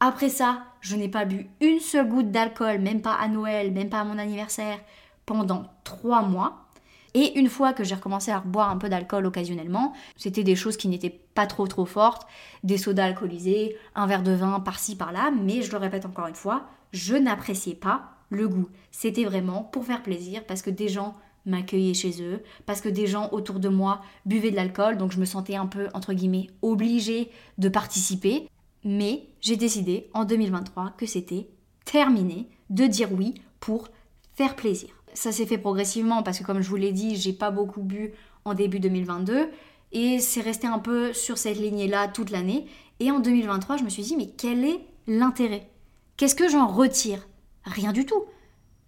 Après 0.00 0.30
ça, 0.30 0.62
je 0.80 0.96
n'ai 0.96 1.10
pas 1.10 1.26
bu 1.26 1.50
une 1.60 1.78
seule 1.78 2.08
goutte 2.08 2.30
d'alcool, 2.30 2.78
même 2.78 3.02
pas 3.02 3.12
à 3.12 3.28
Noël, 3.28 3.70
même 3.70 3.90
pas 3.90 4.00
à 4.00 4.04
mon 4.04 4.16
anniversaire, 4.16 4.78
pendant 5.26 5.66
trois 5.84 6.22
mois. 6.22 6.64
Et 7.12 7.38
une 7.38 7.50
fois 7.50 7.74
que 7.74 7.84
j'ai 7.84 7.96
recommencé 7.96 8.30
à 8.30 8.40
boire 8.40 8.70
un 8.70 8.78
peu 8.78 8.88
d'alcool 8.88 9.26
occasionnellement, 9.26 9.92
c'était 10.16 10.42
des 10.42 10.56
choses 10.56 10.78
qui 10.78 10.88
n'étaient 10.88 11.20
pas 11.34 11.46
trop 11.46 11.66
trop 11.66 11.84
fortes, 11.84 12.26
des 12.64 12.78
sodas 12.78 13.04
alcoolisés, 13.04 13.76
un 13.94 14.06
verre 14.06 14.22
de 14.22 14.32
vin 14.32 14.58
par-ci 14.58 14.96
par-là, 14.96 15.30
mais 15.30 15.60
je 15.60 15.70
le 15.70 15.76
répète 15.76 16.06
encore 16.06 16.28
une 16.28 16.34
fois, 16.34 16.64
je 16.92 17.14
n'appréciais 17.14 17.74
pas 17.74 18.14
le 18.30 18.48
goût. 18.48 18.70
C'était 18.90 19.24
vraiment 19.24 19.64
pour 19.64 19.84
faire 19.84 20.02
plaisir 20.02 20.46
parce 20.46 20.62
que 20.62 20.70
des 20.70 20.88
gens 20.88 21.14
m'accueillaient 21.46 21.94
chez 21.94 22.22
eux, 22.22 22.42
parce 22.66 22.80
que 22.80 22.88
des 22.88 23.06
gens 23.06 23.28
autour 23.32 23.58
de 23.58 23.68
moi 23.68 24.02
buvaient 24.26 24.50
de 24.50 24.56
l'alcool, 24.56 24.96
donc 24.96 25.12
je 25.12 25.18
me 25.20 25.24
sentais 25.24 25.56
un 25.56 25.66
peu, 25.66 25.88
entre 25.94 26.12
guillemets, 26.12 26.48
obligée 26.62 27.30
de 27.58 27.68
participer. 27.68 28.48
Mais 28.84 29.26
j'ai 29.40 29.56
décidé 29.56 30.08
en 30.12 30.24
2023 30.24 30.94
que 30.96 31.06
c'était 31.06 31.48
terminé 31.84 32.48
de 32.70 32.86
dire 32.86 33.12
oui 33.12 33.34
pour 33.60 33.88
faire 34.34 34.56
plaisir. 34.56 34.88
Ça 35.14 35.30
s'est 35.30 35.46
fait 35.46 35.58
progressivement 35.58 36.22
parce 36.22 36.38
que 36.38 36.44
comme 36.44 36.62
je 36.62 36.68
vous 36.68 36.76
l'ai 36.76 36.92
dit, 36.92 37.16
j'ai 37.16 37.32
pas 37.32 37.50
beaucoup 37.50 37.82
bu 37.82 38.12
en 38.44 38.54
début 38.54 38.80
2022 38.80 39.50
et 39.92 40.18
c'est 40.20 40.40
resté 40.40 40.66
un 40.66 40.78
peu 40.78 41.12
sur 41.12 41.38
cette 41.38 41.58
lignée-là 41.58 42.08
toute 42.08 42.30
l'année. 42.30 42.66
Et 42.98 43.10
en 43.10 43.20
2023, 43.20 43.76
je 43.76 43.84
me 43.84 43.88
suis 43.88 44.02
dit 44.02 44.16
mais 44.16 44.30
quel 44.36 44.64
est 44.64 44.80
l'intérêt? 45.06 45.68
Qu'est-ce 46.16 46.34
que 46.34 46.48
j'en 46.48 46.66
retire? 46.66 47.26
Rien 47.64 47.92
du 47.92 48.06
tout. 48.06 48.24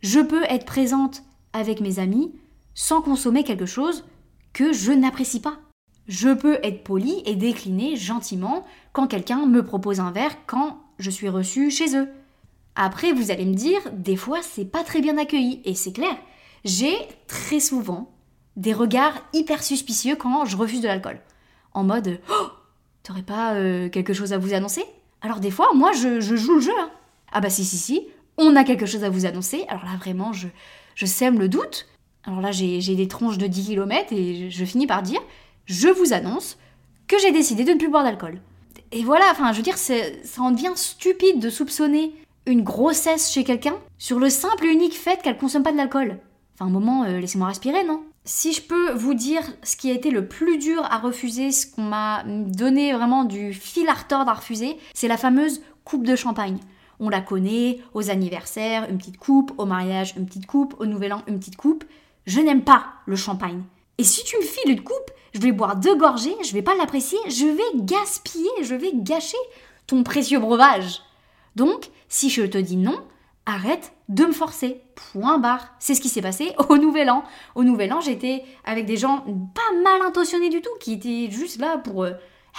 Je 0.01 0.21
peux 0.21 0.45
être 0.45 0.67
présente 0.67 1.23
avec 1.53 1.81
mes 1.81 1.99
amis 1.99 2.33
sans 2.75 3.03
consommer 3.03 3.45
quelque 3.45 3.67
chose 3.67 4.05
que 4.53 4.73
je 4.73 4.93
n'apprécie 4.93 5.41
pas. 5.41 5.59
Je 6.07 6.35
peux 6.35 6.59
être 6.63 6.85
poli 6.85 7.23
et 7.25 7.35
décliner 7.35 7.97
gentiment 7.97 8.65
quand 8.93 9.07
quelqu'un 9.07 9.47
me 9.47 9.65
propose 9.65 10.01
un 10.01 10.11
verre 10.11 10.37
quand 10.47 10.81
je 10.99 11.11
suis 11.11 11.29
reçue 11.29 11.71
chez 11.71 11.97
eux. 11.97 12.09
Après, 12.77 13.13
vous 13.13 13.31
allez 13.31 13.47
me 13.47 13.55
dire, 13.55 13.81
des 13.93 14.17
fois, 14.17 14.41
c'est 14.43 14.65
pas 14.65 14.83
très 14.83 15.01
bien 15.01 15.17
accueilli, 15.17 15.63
et 15.65 15.75
c'est 15.75 15.93
clair. 15.93 16.17
J'ai 16.65 16.95
très 17.29 17.61
souvent 17.61 18.11
des 18.57 18.73
regards 18.73 19.15
hyper 19.33 19.63
suspicieux 19.63 20.17
quand 20.17 20.45
je 20.45 20.57
refuse 20.57 20.81
de 20.81 20.89
l'alcool. 20.89 21.21
En 21.73 21.85
mode, 21.85 22.21
oh, 22.31 22.47
t'aurais 23.03 23.23
pas 23.23 23.55
euh, 23.55 23.89
quelque 23.89 24.13
chose 24.13 24.33
à 24.33 24.39
vous 24.39 24.55
annoncer? 24.55 24.85
Alors 25.23 25.41
des 25.41 25.51
fois, 25.51 25.73
moi, 25.75 25.93
je, 25.93 26.21
joue 26.21 26.57
le 26.57 26.61
jeu. 26.61 26.73
Hein. 26.79 26.91
Ah 27.33 27.41
bah 27.41 27.51
si, 27.51 27.65
si, 27.65 27.79
si, 27.79 28.07
on 28.37 28.57
a 28.57 28.65
quelque 28.65 28.87
chose 28.87 29.05
à 29.05 29.09
vous 29.09 29.25
annoncer. 29.25 29.65
Alors 29.69 29.85
là, 29.85 29.97
vraiment, 29.99 30.33
je 30.33 31.07
sème 31.07 31.39
le 31.39 31.49
doute. 31.49 31.87
Alors 32.27 32.41
là, 32.41 32.53
j'ai 32.53 32.95
des 32.95 33.09
tronches 33.09 33.39
de 33.39 33.47
10 33.47 33.67
km 33.67 34.13
et 34.13 34.51
je 34.51 34.65
finis 34.65 34.87
par 34.87 35.03
dire, 35.03 35.21
je 35.67 35.89
vous 35.89 36.13
annonce 36.13 36.59
que 37.07 37.19
j'ai 37.19 37.33
décidé 37.33 37.65
de 37.65 37.73
ne 37.73 37.79
plus 37.79 37.89
boire 37.89 38.05
d'alcool. 38.05 38.41
Et 38.93 39.03
voilà, 39.03 39.27
enfin, 39.31 39.53
je 39.53 39.59
veux 39.59 39.63
dire, 39.63 39.77
ça 39.77 39.95
en 40.39 40.51
devient 40.51 40.73
stupide 40.75 41.41
de 41.41 41.51
soupçonner 41.51 42.13
une 42.47 42.63
grossesse 42.63 43.33
chez 43.33 43.45
quelqu'un 43.45 43.77
sur 43.99 44.19
le 44.19 44.31
simple 44.31 44.67
et 44.67 44.73
unique 44.73 44.95
fait 44.95 45.21
qu'elle 45.23 45.37
consomme 45.37 45.63
pas 45.63 45.73
de 45.73 45.77
l'alcool. 45.77 46.19
Enfin, 46.55 46.67
un 46.67 46.71
moment, 46.71 47.05
euh, 47.05 47.19
laissez-moi 47.19 47.49
respirer, 47.49 47.85
non? 47.85 48.03
Si 48.25 48.53
je 48.53 48.63
peux 48.63 48.93
vous 48.93 49.13
dire 49.13 49.43
ce 49.63 49.77
qui 49.77 49.91
a 49.91 49.95
été 49.95 50.11
le 50.11 50.27
plus 50.27 50.57
dur 50.57 50.83
à 50.91 50.99
refuser, 50.99 51.51
ce 51.51 51.67
qu'on 51.67 51.83
m'a 51.83 52.25
donné 52.25 52.93
vraiment 52.95 53.25
du 53.25 53.53
fil 53.53 53.89
à 53.89 53.93
retordre 53.93 54.31
à 54.31 54.35
refuser, 54.35 54.79
c'est 54.95 55.09
la 55.09 55.19
fameuse 55.19 55.63
coupe 55.85 56.07
de 56.07 56.17
champagne. 56.17 56.59
On 57.01 57.09
la 57.09 57.21
connaît, 57.21 57.81
aux 57.93 58.11
anniversaires, 58.11 58.89
une 58.89 58.99
petite 58.99 59.19
coupe, 59.19 59.53
au 59.59 59.67
mariage, 59.67 60.15
une 60.17 60.27
petite 60.27 60.47
coupe, 60.47 60.75
au 60.79 60.87
nouvel 60.87 61.13
an, 61.13 61.23
une 61.27 61.39
petite 61.39 61.57
coupe. 61.57 61.85
Je 62.27 62.41
n'aime 62.41 62.65
pas 62.65 62.87
le 63.07 63.17
champagne. 63.17 63.63
Et 63.99 64.05
si 64.05 64.25
tu 64.25 64.37
me 64.37 64.43
files 64.43 64.73
une 64.73 64.83
coupe, 64.83 65.11
je 65.35 65.41
vais 65.41 65.53
boire 65.53 65.77
deux 65.77 65.97
gorgées, 65.97 66.37
je 66.43 66.53
vais 66.53 66.63
pas 66.63 66.75
l'apprécier, 66.75 67.19
je 67.29 67.47
vais 67.47 67.85
gaspiller, 67.85 68.51
je 68.63 68.75
vais 68.75 68.93
gâcher 68.95 69.37
ton 69.87 70.03
précieux 70.03 70.39
breuvage. 70.39 71.03
Donc, 71.57 71.91
si 72.09 72.31
je 72.31 72.43
te 72.43 72.59
dis 72.59 72.77
non, 72.77 72.99
arrête 73.47 73.93
de 74.09 74.25
me 74.25 74.33
forcer. 74.33 74.81
Point 75.13 75.39
barre. 75.39 75.75
C'est 75.79 75.95
ce 75.95 76.01
qui 76.01 76.09
s'est 76.09 76.23
passé 76.23 76.53
au 76.69 76.77
Nouvel 76.77 77.11
An. 77.11 77.25
Au 77.55 77.65
Nouvel 77.65 77.93
An, 77.93 78.01
j'étais 78.01 78.45
avec 78.65 78.87
des 78.87 78.97
gens 78.97 79.25
pas 79.55 79.83
mal 79.83 80.03
intentionnés 80.03 80.51
du 80.51 80.61
tout, 80.61 80.71
qui 80.81 80.95
étaient 80.95 81.31
juste 81.31 81.61
là 81.61 81.79
pour 81.79 82.05
euh, 82.05 82.13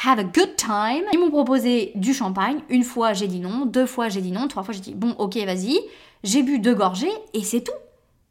have 0.06 0.19
a 0.19 0.23
good 0.23 0.56
time. 0.56 1.06
Ils 1.13 1.19
m'ont 1.19 1.32
proposé 1.32 1.91
du 1.95 2.13
champagne. 2.13 2.62
Une 2.69 2.84
fois, 2.84 3.13
j'ai 3.13 3.28
dit 3.28 3.39
non. 3.39 3.65
Deux 3.65 3.86
fois, 3.86 4.10
j'ai 4.10 4.21
dit 4.21 4.32
non. 4.32 4.47
Trois 4.47 4.63
fois, 4.63 4.73
j'ai 4.73 4.82
dit 4.82 4.93
bon, 4.93 5.12
ok, 5.17 5.36
vas-y. 5.38 5.80
J'ai 6.23 6.43
bu 6.43 6.60
deux 6.60 6.75
gorgées 6.75 7.12
et 7.34 7.43
c'est 7.43 7.62
tout. 7.62 7.71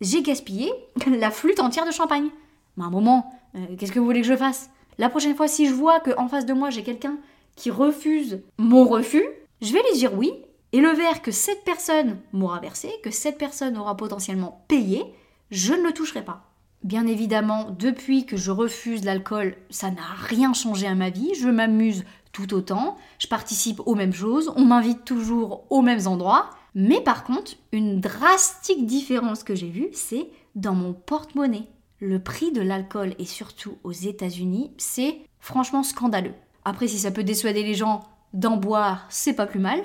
J'ai 0.00 0.22
gaspillé 0.22 0.72
la 1.07 1.30
flûte 1.30 1.61
entière 1.61 1.87
de 1.87 1.92
champagne. 1.92 2.28
Mais 2.76 2.85
un 2.85 2.90
moment, 2.90 3.33
euh, 3.54 3.76
qu'est-ce 3.78 3.92
que 3.92 3.98
vous 3.98 4.04
voulez 4.04 4.22
que 4.22 4.26
je 4.26 4.37
fasse? 4.37 4.70
La 4.98 5.09
prochaine 5.09 5.35
fois, 5.35 5.48
si 5.48 5.66
je 5.66 5.72
vois 5.72 6.00
qu'en 6.00 6.28
face 6.28 6.46
de 6.46 6.52
moi, 6.52 6.70
j'ai 6.70 6.83
quelqu'un 6.83 7.18
qui 7.57 7.70
refuse 7.70 8.42
mon 8.59 8.85
refus, 8.85 9.24
je 9.61 9.72
vais 9.72 9.83
lui 9.83 9.98
dire 9.98 10.14
oui. 10.14 10.33
Et 10.72 10.80
le 10.80 10.90
verre 10.90 11.22
que 11.22 11.30
cette 11.30 11.64
personne 11.64 12.18
m'aura 12.33 12.59
versé, 12.59 12.90
que 13.04 13.12
cette 13.12 13.38
personne 13.38 13.78
aura 13.78 13.96
potentiellement 13.96 14.64
payé, 14.66 15.04
je 15.52 15.72
ne 15.72 15.83
le 15.83 15.92
toucherai 15.92 16.24
pas. 16.24 16.50
Bien 16.83 17.07
évidemment, 17.07 17.68
depuis 17.70 18.26
que 18.26 18.37
je 18.37 18.50
refuse 18.50 19.04
l'alcool, 19.04 19.57
ça 19.70 19.90
n'a 19.90 20.02
rien 20.18 20.52
changé 20.52 20.87
à 20.87 20.94
ma 20.94 21.11
vie, 21.11 21.33
je 21.35 21.48
m'amuse 21.48 22.04
tout 22.33 22.52
autant, 22.52 22.98
je 23.18 23.28
participe 23.28 23.80
aux 23.87 23.94
mêmes 23.94 24.12
choses, 24.12 24.52
on 24.57 24.64
m'invite 24.64 25.04
toujours 25.04 25.64
aux 25.70 25.80
mêmes 25.80 26.07
endroits, 26.07 26.50
mais 26.74 27.00
par 27.00 27.24
contre, 27.24 27.52
une 27.72 28.00
drastique 28.00 28.87
différence 28.87 29.44
que 29.44 29.54
j'ai 29.54 29.68
vue, 29.68 29.88
c'est 29.92 30.28
dans 30.54 30.74
mon 30.74 30.92
porte-monnaie. 30.92 31.68
Le 32.00 32.18
prix 32.18 32.52
de 32.52 32.60
l'alcool, 32.60 33.14
et 33.18 33.24
surtout 33.24 33.78
aux 33.84 33.92
États-Unis, 33.92 34.72
c'est 34.76 35.20
franchement 35.38 35.82
scandaleux. 35.82 36.34
Après, 36.64 36.88
si 36.88 36.98
ça 36.98 37.10
peut 37.10 37.22
dissuader 37.22 37.62
les 37.62 37.74
gens 37.74 38.02
d'en 38.32 38.56
boire, 38.56 39.06
c'est 39.08 39.34
pas 39.34 39.46
plus 39.46 39.60
mal, 39.60 39.80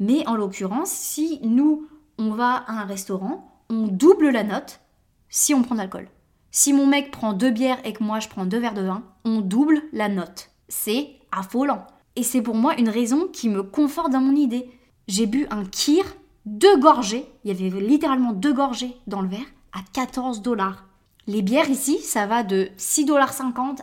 mais 0.00 0.26
en 0.26 0.34
l'occurrence, 0.34 0.90
si 0.90 1.38
nous, 1.42 1.86
on 2.18 2.30
va 2.30 2.54
à 2.54 2.72
un 2.72 2.84
restaurant, 2.84 3.62
on 3.70 3.86
double 3.86 4.30
la 4.30 4.42
note 4.42 4.80
si 5.28 5.54
on 5.54 5.62
prend 5.62 5.74
de 5.74 5.80
l'alcool. 5.80 6.08
Si 6.50 6.72
mon 6.72 6.86
mec 6.86 7.10
prend 7.10 7.32
deux 7.32 7.50
bières 7.50 7.78
et 7.86 7.94
que 7.94 8.04
moi 8.04 8.20
je 8.20 8.28
prends 8.28 8.44
deux 8.44 8.58
verres 8.58 8.74
de 8.74 8.82
vin, 8.82 9.02
on 9.24 9.40
double 9.40 9.82
la 9.92 10.08
note. 10.08 10.50
C'est 10.68 11.08
affolant. 11.30 11.86
Et 12.16 12.22
c'est 12.22 12.42
pour 12.42 12.54
moi 12.54 12.78
une 12.78 12.90
raison 12.90 13.28
qui 13.28 13.48
me 13.48 13.62
conforte 13.62 14.12
dans 14.12 14.20
mon 14.20 14.36
idée. 14.36 14.70
J'ai 15.08 15.26
bu 15.26 15.46
un 15.50 15.64
kir, 15.64 16.04
deux 16.46 16.78
gorgées, 16.78 17.26
il 17.44 17.52
y 17.52 17.68
avait 17.68 17.80
littéralement 17.80 18.32
deux 18.32 18.52
gorgées 18.52 18.96
dans 19.06 19.20
le 19.20 19.28
verre, 19.28 19.40
à 19.72 19.80
14 19.92 20.42
dollars. 20.42 20.86
Les 21.26 21.42
bières 21.42 21.70
ici, 21.70 21.98
ça 21.98 22.26
va 22.26 22.42
de 22.42 22.68
6,50 22.78 23.06
dollars 23.06 23.32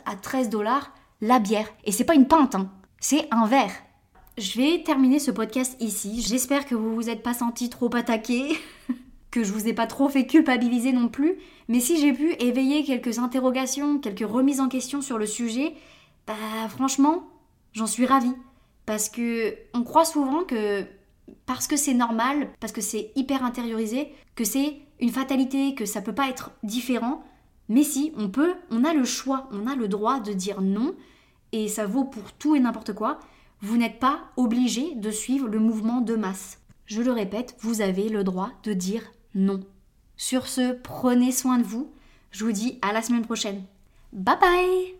à 0.06 0.16
13 0.16 0.50
dollars 0.50 0.92
la 1.22 1.40
bière. 1.40 1.68
Et 1.86 1.92
c'est 1.92 2.04
pas 2.04 2.16
une 2.16 2.28
pinte, 2.28 2.56
hein. 2.56 2.70
c'est 3.00 3.28
un 3.32 3.46
verre. 3.46 3.72
Je 4.38 4.58
vais 4.58 4.84
terminer 4.84 5.20
ce 5.20 5.32
podcast 5.32 5.76
ici. 5.82 6.22
J'espère 6.22 6.66
que 6.66 6.76
vous 6.76 6.96
vous 6.96 7.10
êtes 7.10 7.24
pas 7.24 7.34
senti 7.34 7.70
trop 7.70 7.94
attaqué, 7.96 8.58
que 9.32 9.44
je 9.44 9.52
vous 9.52 9.68
ai 9.68 9.74
pas 9.74 9.88
trop 9.88 10.10
fait 10.10 10.26
culpabiliser 10.26 10.94
non 10.94 11.10
plus. 11.10 11.38
Mais 11.68 11.80
si 11.80 12.00
j'ai 12.00 12.14
pu 12.14 12.34
éveiller 12.40 12.84
quelques 12.84 13.20
interrogations, 13.20 14.00
quelques 14.00 14.30
remises 14.30 14.62
en 14.62 14.70
question 14.70 15.02
sur 15.02 15.18
le 15.18 15.26
sujet, 15.26 15.76
bah 16.26 16.34
franchement, 16.70 17.24
j'en 17.74 17.88
suis 17.88 18.06
ravie. 18.06 18.36
Parce 18.86 19.10
que 19.10 19.56
on 19.74 19.84
croit 19.84 20.06
souvent 20.06 20.44
que 20.44 20.86
parce 21.46 21.68
que 21.68 21.78
c'est 21.78 21.94
normal, 21.94 22.50
parce 22.60 22.74
que 22.74 22.82
c'est 22.82 23.12
hyper 23.16 23.44
intériorisé, 23.44 24.14
que 24.36 24.44
c'est 24.44 24.78
une 25.00 25.12
fatalité, 25.12 25.76
que 25.76 25.86
ça 25.86 26.02
peut 26.02 26.14
pas 26.14 26.30
être 26.30 26.52
différent. 26.64 27.24
Mais 27.68 27.84
si, 27.84 28.12
on 28.18 28.30
peut, 28.30 28.54
on 28.72 28.84
a 28.84 28.94
le 28.94 29.06
choix, 29.06 29.48
on 29.52 29.68
a 29.68 29.76
le 29.76 29.88
droit 29.88 30.20
de 30.20 30.34
dire 30.34 30.62
non, 30.62 30.96
et 31.52 31.68
ça 31.68 31.86
vaut 31.86 32.06
pour 32.06 32.32
tout 32.34 32.56
et 32.56 32.60
n'importe 32.60 32.94
quoi. 32.94 33.20
Vous 33.62 33.78
n'êtes 33.78 34.00
pas 34.00 34.22
obligé 34.38 34.96
de 34.96 35.12
suivre 35.12 35.48
le 35.48 35.60
mouvement 35.60 36.02
de 36.02 36.16
masse. 36.16 36.60
Je 36.86 37.02
le 37.02 37.12
répète, 37.12 37.56
vous 37.60 37.82
avez 37.82 38.10
le 38.10 38.24
droit 38.24 38.52
de 38.64 38.74
dire 38.74 39.12
non. 39.36 39.60
Sur 40.18 40.48
ce, 40.48 40.74
prenez 40.74 41.32
soin 41.32 41.58
de 41.58 41.64
vous. 41.64 41.92
Je 42.32 42.46
vous 42.46 42.52
dis 42.52 42.80
à 42.82 42.94
la 42.94 43.02
semaine 43.02 43.26
prochaine. 43.26 43.64
Bye 44.12 44.40
bye 44.40 44.99